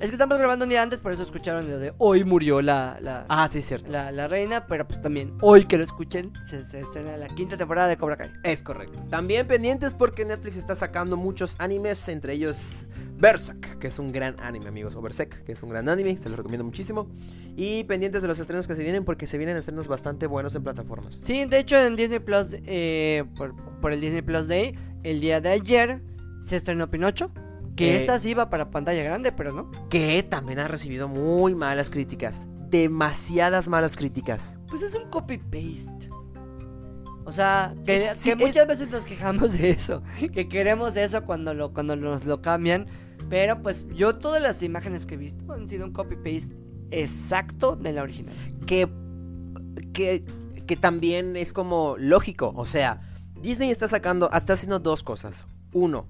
[0.00, 2.98] Es que estamos grabando un día antes, por eso escucharon lo de hoy murió la,
[3.02, 3.90] la, Ah, sí, cierto.
[3.90, 7.56] la, la reina, pero pues también hoy que lo escuchen, se, se estrena la quinta
[7.56, 8.30] temporada de Cobra Kai.
[8.44, 8.98] Es correcto.
[9.10, 12.58] También pendientes porque Netflix está sacando muchos animes, entre ellos
[13.16, 14.94] Berserk, que es un gran anime, amigos.
[14.94, 17.08] O Berserk, que es un gran anime, se los recomiendo muchísimo.
[17.56, 20.62] Y pendientes de los estrenos que se vienen porque se vienen estrenos bastante buenos en
[20.62, 21.18] plataformas.
[21.22, 25.40] Sí, de hecho en Disney Plus, eh, por, por el Disney Plus Day, el día
[25.40, 26.00] de ayer
[26.48, 27.30] se estrenó Pinocho.
[27.76, 29.70] Que Eh, esta sí iba para pantalla grande, pero no.
[29.88, 32.48] Que también ha recibido muy malas críticas.
[32.70, 34.54] Demasiadas malas críticas.
[34.68, 36.10] Pues es un copy-paste.
[37.24, 40.02] O sea, que, Eh, sí, que muchas veces nos quejamos de eso.
[40.32, 42.86] Que queremos eso cuando, lo, cuando nos lo cambian.
[43.28, 46.54] Pero pues yo todas las imágenes que he visto han sido un copy-paste
[46.90, 48.34] exacto de la original.
[48.66, 48.88] que,
[49.92, 50.24] que,
[50.66, 52.52] que también es como lógico.
[52.56, 53.02] O sea,
[53.40, 55.46] Disney está sacando, está haciendo dos cosas.
[55.72, 56.08] Uno,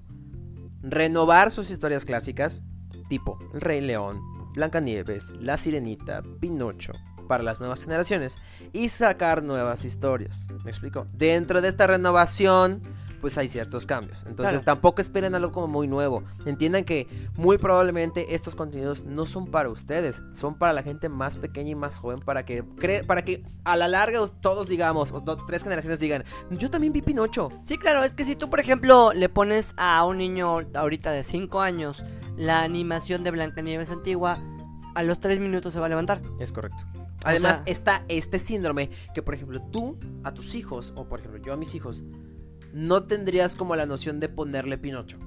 [0.81, 2.61] renovar sus historias clásicas,
[3.07, 4.19] tipo El Rey León,
[4.53, 6.93] Blancanieves, La Sirenita, Pinocho,
[7.27, 8.37] para las nuevas generaciones.
[8.73, 10.47] Y sacar nuevas historias.
[10.63, 11.07] ¿Me explico?
[11.13, 12.81] Dentro de esta renovación,
[13.21, 14.19] pues hay ciertos cambios.
[14.27, 14.61] Entonces Claro.
[14.65, 16.23] tampoco esperen algo como muy nuevo.
[16.45, 21.37] Entiendan que muy probablemente estos contenidos no son para ustedes, son para la gente más
[21.37, 25.21] pequeña y más joven para que cre- para que a la larga todos digamos, o
[25.47, 27.49] tres generaciones digan, yo también vi Pinocho.
[27.63, 31.23] Sí, claro, es que si tú, por ejemplo, le pones a un niño ahorita de
[31.23, 32.03] 5 años
[32.37, 34.39] la animación de Blancanieves antigua,
[34.95, 36.21] a los 3 minutos se va a levantar.
[36.39, 36.83] Es correcto.
[37.25, 41.41] Además sea- está este síndrome que por ejemplo tú a tus hijos o por ejemplo
[41.43, 42.03] yo a mis hijos
[42.73, 45.17] no tendrías como la noción de ponerle Pinocho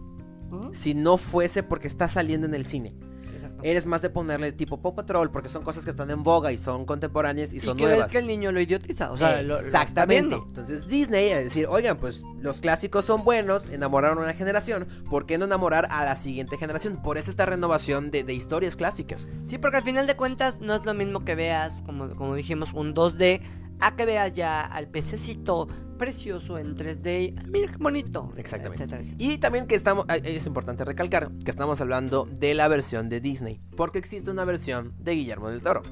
[0.72, 2.94] si no fuese porque está saliendo en el cine.
[3.32, 3.62] Exacto.
[3.64, 6.58] Eres más de ponerle tipo Paw Patrol porque son cosas que están en boga y
[6.58, 8.12] son contemporáneas y Y, son que nuevas.
[8.12, 10.36] que el niño lo idiotiza, o sea, lo- lo, Exactamente.
[10.36, 15.24] Entonces Disney a decir, oigan, pues los clásicos son buenos, enamoraron a una generación, ¿por
[15.24, 17.00] qué no enamorar a la siguiente generación?
[17.02, 19.28] Por eso esta renovación de, de historias clásicas.
[19.44, 22.74] Sí, porque al final de cuentas no es lo mismo que veas, como, como dijimos,
[22.74, 23.40] un 2D,
[23.82, 25.68] a que veas ya al pececito
[25.98, 27.34] precioso en 3D.
[27.38, 28.32] Ah, Mira qué bonito.
[28.36, 28.82] Exactamente.
[28.82, 29.24] etcétera, etcétera.
[29.32, 33.60] Y también que estamos, es importante recalcar que estamos hablando de la versión de Disney,
[33.76, 35.82] porque existe una versión de Guillermo del Toro,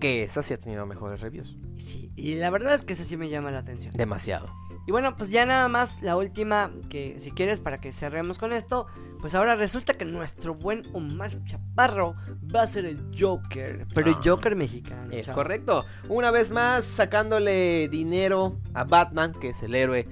[0.00, 1.56] que esa sí ha tenido mejores reviews.
[1.76, 3.92] Sí, y la verdad es que ese sí me llama la atención.
[3.94, 4.48] Demasiado.
[4.86, 8.52] Y bueno, pues ya nada más la última, que si quieres para que cerremos con
[8.52, 8.86] esto,
[9.18, 12.14] pues ahora resulta que nuestro buen Omar Chaparro
[12.54, 15.10] va a ser el Joker, pero el Ah, Joker mexicano.
[15.10, 15.86] Es correcto.
[16.10, 20.06] Una vez más, sacándole dinero a Batman, que es el héroe,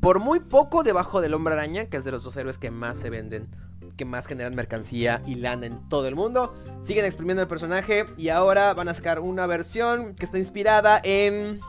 [0.00, 2.98] por muy poco debajo del hombre araña, que es de los dos héroes que más
[2.98, 3.48] se venden,
[3.96, 6.52] que más generan mercancía y lana en todo el mundo.
[6.82, 11.60] Siguen exprimiendo el personaje y ahora van a sacar una versión que está inspirada en...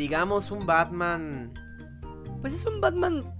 [0.00, 1.52] Digamos un Batman...
[2.40, 3.34] Pues es un Batman,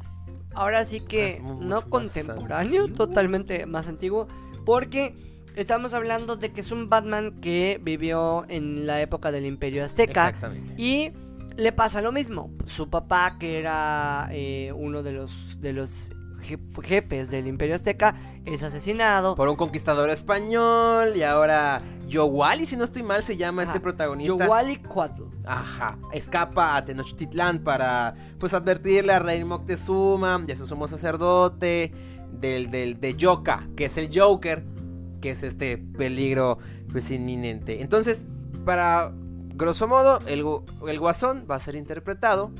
[0.54, 3.06] ahora sí que no contemporáneo, antiguo.
[3.06, 4.28] totalmente más antiguo,
[4.66, 5.16] porque
[5.56, 10.28] estamos hablando de que es un Batman que vivió en la época del Imperio Azteca.
[10.28, 10.74] Exactamente.
[10.76, 11.12] Y
[11.56, 12.50] le pasa lo mismo.
[12.66, 16.10] Su papá, que era eh, uno de los, de los
[16.46, 19.34] je- jefes del Imperio Azteca, es asesinado.
[19.34, 24.44] Por un conquistador español y ahora Yowali, si no estoy mal, se llama este protagonista.
[24.44, 25.22] Yowali Cuatl.
[25.50, 31.92] Ajá, escapa a Tenochtitlán para pues advertirle a Rey Moctezuma y a su sumo sacerdote
[32.30, 34.64] del, del de Yoka, que es el Joker,
[35.20, 36.58] que es este peligro
[36.92, 37.82] pues inminente.
[37.82, 38.26] Entonces,
[38.64, 39.12] para
[39.56, 40.44] grosso modo, el,
[40.86, 42.52] el guasón va a ser interpretado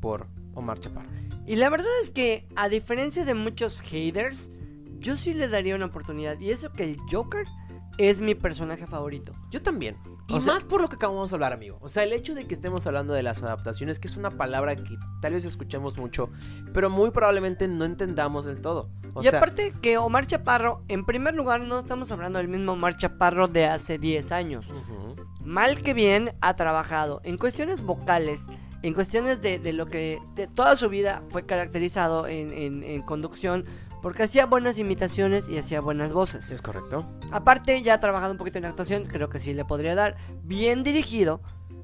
[0.00, 1.08] por Omar Chaparro.
[1.46, 4.50] Y la verdad es que, a diferencia de muchos haters,
[4.98, 6.38] yo sí le daría una oportunidad.
[6.38, 7.46] Y eso que el Joker
[7.98, 9.34] es mi personaje favorito.
[9.50, 9.96] Yo también.
[10.28, 11.78] Y O sea- más por lo que acabamos de hablar, amigo.
[11.80, 14.74] O sea, el hecho de que estemos hablando de las adaptaciones, que es una palabra
[14.76, 16.30] que tal vez escuchemos mucho,
[16.74, 18.90] pero muy probablemente no entendamos del todo.
[19.14, 22.72] O y sea, aparte que Omar Chaparro, en primer lugar, no estamos hablando del mismo
[22.72, 24.66] Omar Chaparro de hace 10 años.
[25.44, 28.46] Mal que bien ha trabajado en cuestiones vocales,
[28.82, 33.02] en cuestiones de, de lo que de toda su vida fue caracterizado en, en- en
[33.02, 33.64] conducción,
[34.02, 36.52] porque hacía buenas imitaciones y hacía buenas voces.
[36.52, 37.06] es correcto.
[37.32, 40.16] Aparte, ya ha trabajado un poquito en actuación, creo que sí le podría dar.
[40.44, 41.40] Bien dirigido,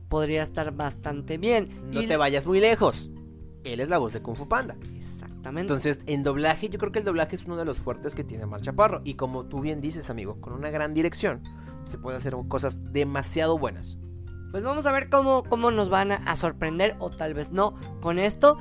[0.08, 1.68] podría estar bastante bien.
[1.90, 3.10] No Y- te vayas muy lejos.
[3.64, 4.76] Él es la voz de Kung Fu Panda.
[4.96, 5.60] Exactamente.
[5.62, 8.44] Entonces, en doblaje, yo creo que el doblaje es uno de los fuertes que tiene
[8.46, 9.00] Mar Chaparro.
[9.04, 11.42] Y como tú bien dices, amigo, con una gran dirección
[11.86, 13.98] se puede hacer cosas demasiado buenas.
[14.50, 17.74] Pues vamos a ver cómo, cómo nos van a, a sorprender, o tal vez no,
[18.00, 18.58] con esto.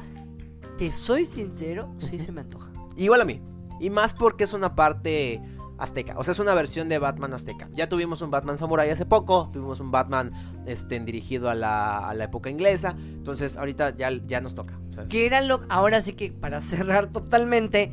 [0.77, 2.71] Te soy sincero, sí se me antoja.
[3.03, 3.41] Igual a mí.
[3.79, 5.41] Y más porque es una parte
[5.79, 6.13] azteca.
[6.17, 7.67] O sea, es una versión de Batman azteca.
[7.73, 9.49] Ya tuvimos un Batman Samurai hace poco.
[9.51, 10.31] Tuvimos un Batman
[10.67, 12.95] este, dirigido a la, a la época inglesa.
[12.97, 14.79] Entonces, ahorita ya, ya nos toca.
[14.89, 15.61] O sea, lo.
[15.69, 17.91] Ahora sí que para cerrar totalmente.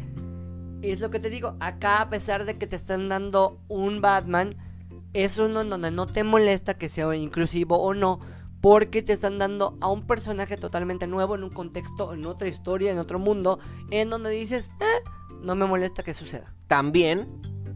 [0.83, 1.57] Es lo que te digo.
[1.61, 4.57] Acá, a pesar de que te están dando un Batman,
[5.15, 8.21] es uno en donde no te molesta que sea inclusivo o no.
[8.61, 12.91] Porque te están dando a un personaje totalmente nuevo en un contexto, en otra historia,
[12.93, 13.59] en otro mundo.
[13.91, 15.09] En donde dices, "Eh,
[15.43, 16.53] no me molesta que suceda.
[16.67, 17.29] También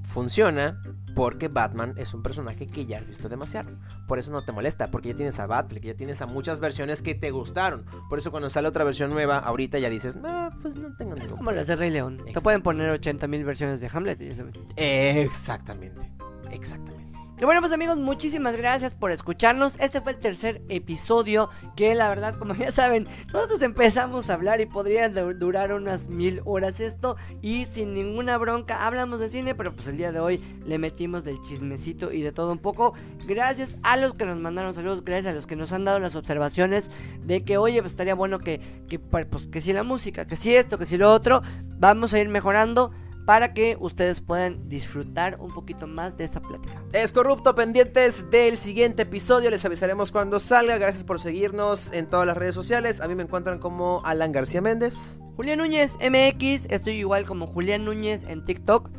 [0.05, 0.83] funciona
[1.15, 3.71] porque Batman es un personaje que ya has visto demasiado.
[4.09, 7.03] Por eso no te molesta, porque ya tienes a Batfleck, ya tienes a muchas versiones
[7.03, 7.85] que te gustaron.
[8.09, 11.21] Por eso cuando sale otra versión nueva, ahorita ya dices, ah, pues no tengo Es
[11.25, 12.19] ningún como las de Rey León.
[12.33, 14.21] Te pueden poner 80 mil versiones de Hamlet.
[14.23, 14.45] y eso-
[14.77, 16.11] Exactamente,
[16.51, 17.02] exactamente.
[17.43, 19.77] Y bueno, pues amigos, muchísimas gracias por escucharnos.
[19.81, 24.61] Este fue el tercer episodio que la verdad, como ya saben, nosotros empezamos a hablar
[24.61, 27.17] y podría du- durar unas mil horas esto.
[27.41, 31.25] Y sin ninguna bronca hablamos de cine, pero pues el día de hoy le metimos
[31.25, 32.95] del chismecito y de todo un poco.
[33.27, 36.15] Gracias a los que nos mandaron saludos, gracias a los que nos han dado las
[36.15, 36.93] observaciones
[37.25, 40.55] de que, oye, pues estaría bueno que, que, pues, que si la música, que si
[40.55, 41.43] esto, que si lo otro.
[41.81, 42.93] Vamos a ir mejorando
[43.27, 46.83] para que ustedes puedan disfrutar un poquito más de esta plática.
[46.93, 49.51] Es corrupto, pendientes del siguiente episodio.
[49.51, 50.79] Les avisaremos cuando salga.
[50.79, 53.01] Gracias por seguirnos en todas las redes sociales.
[53.01, 55.21] A mí me encuentran como Alan García Méndez.
[55.37, 58.91] Julián Núñez MX, estoy igual como Julián Núñez en TikTok,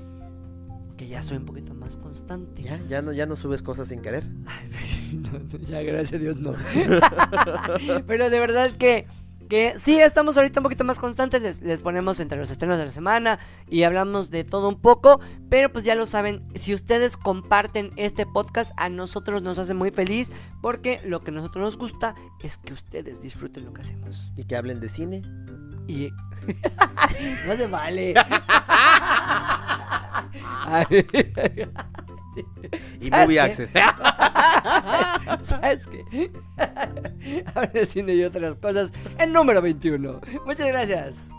[0.98, 2.62] que ya soy un poquito más constante.
[2.62, 4.26] Ya, ya no, ya no subes cosas sin querer.
[5.14, 6.56] No, no, ya gracias a Dios no.
[8.08, 9.06] Pero de verdad que,
[9.48, 12.86] que sí, estamos ahorita un poquito más constantes, les, les ponemos entre los estrenos de
[12.86, 13.40] la semana
[13.70, 15.20] y hablamos de todo un poco,
[15.50, 19.92] pero pues ya lo saben, si ustedes comparten este podcast, a nosotros nos hace muy
[19.92, 20.32] feliz
[20.62, 24.32] porque lo que a nosotros nos gusta es que ustedes disfruten lo que hacemos.
[24.38, 25.22] Y que hablen de cine.
[25.88, 26.10] Y.
[27.48, 28.14] no se vale.
[33.00, 33.40] Y ¿Sabes Movie?
[33.40, 33.72] Access.
[35.42, 36.32] ¿Sabes qué?
[37.74, 40.22] De cine y otras cosas en número 21.
[40.46, 41.30] Muchas gracias.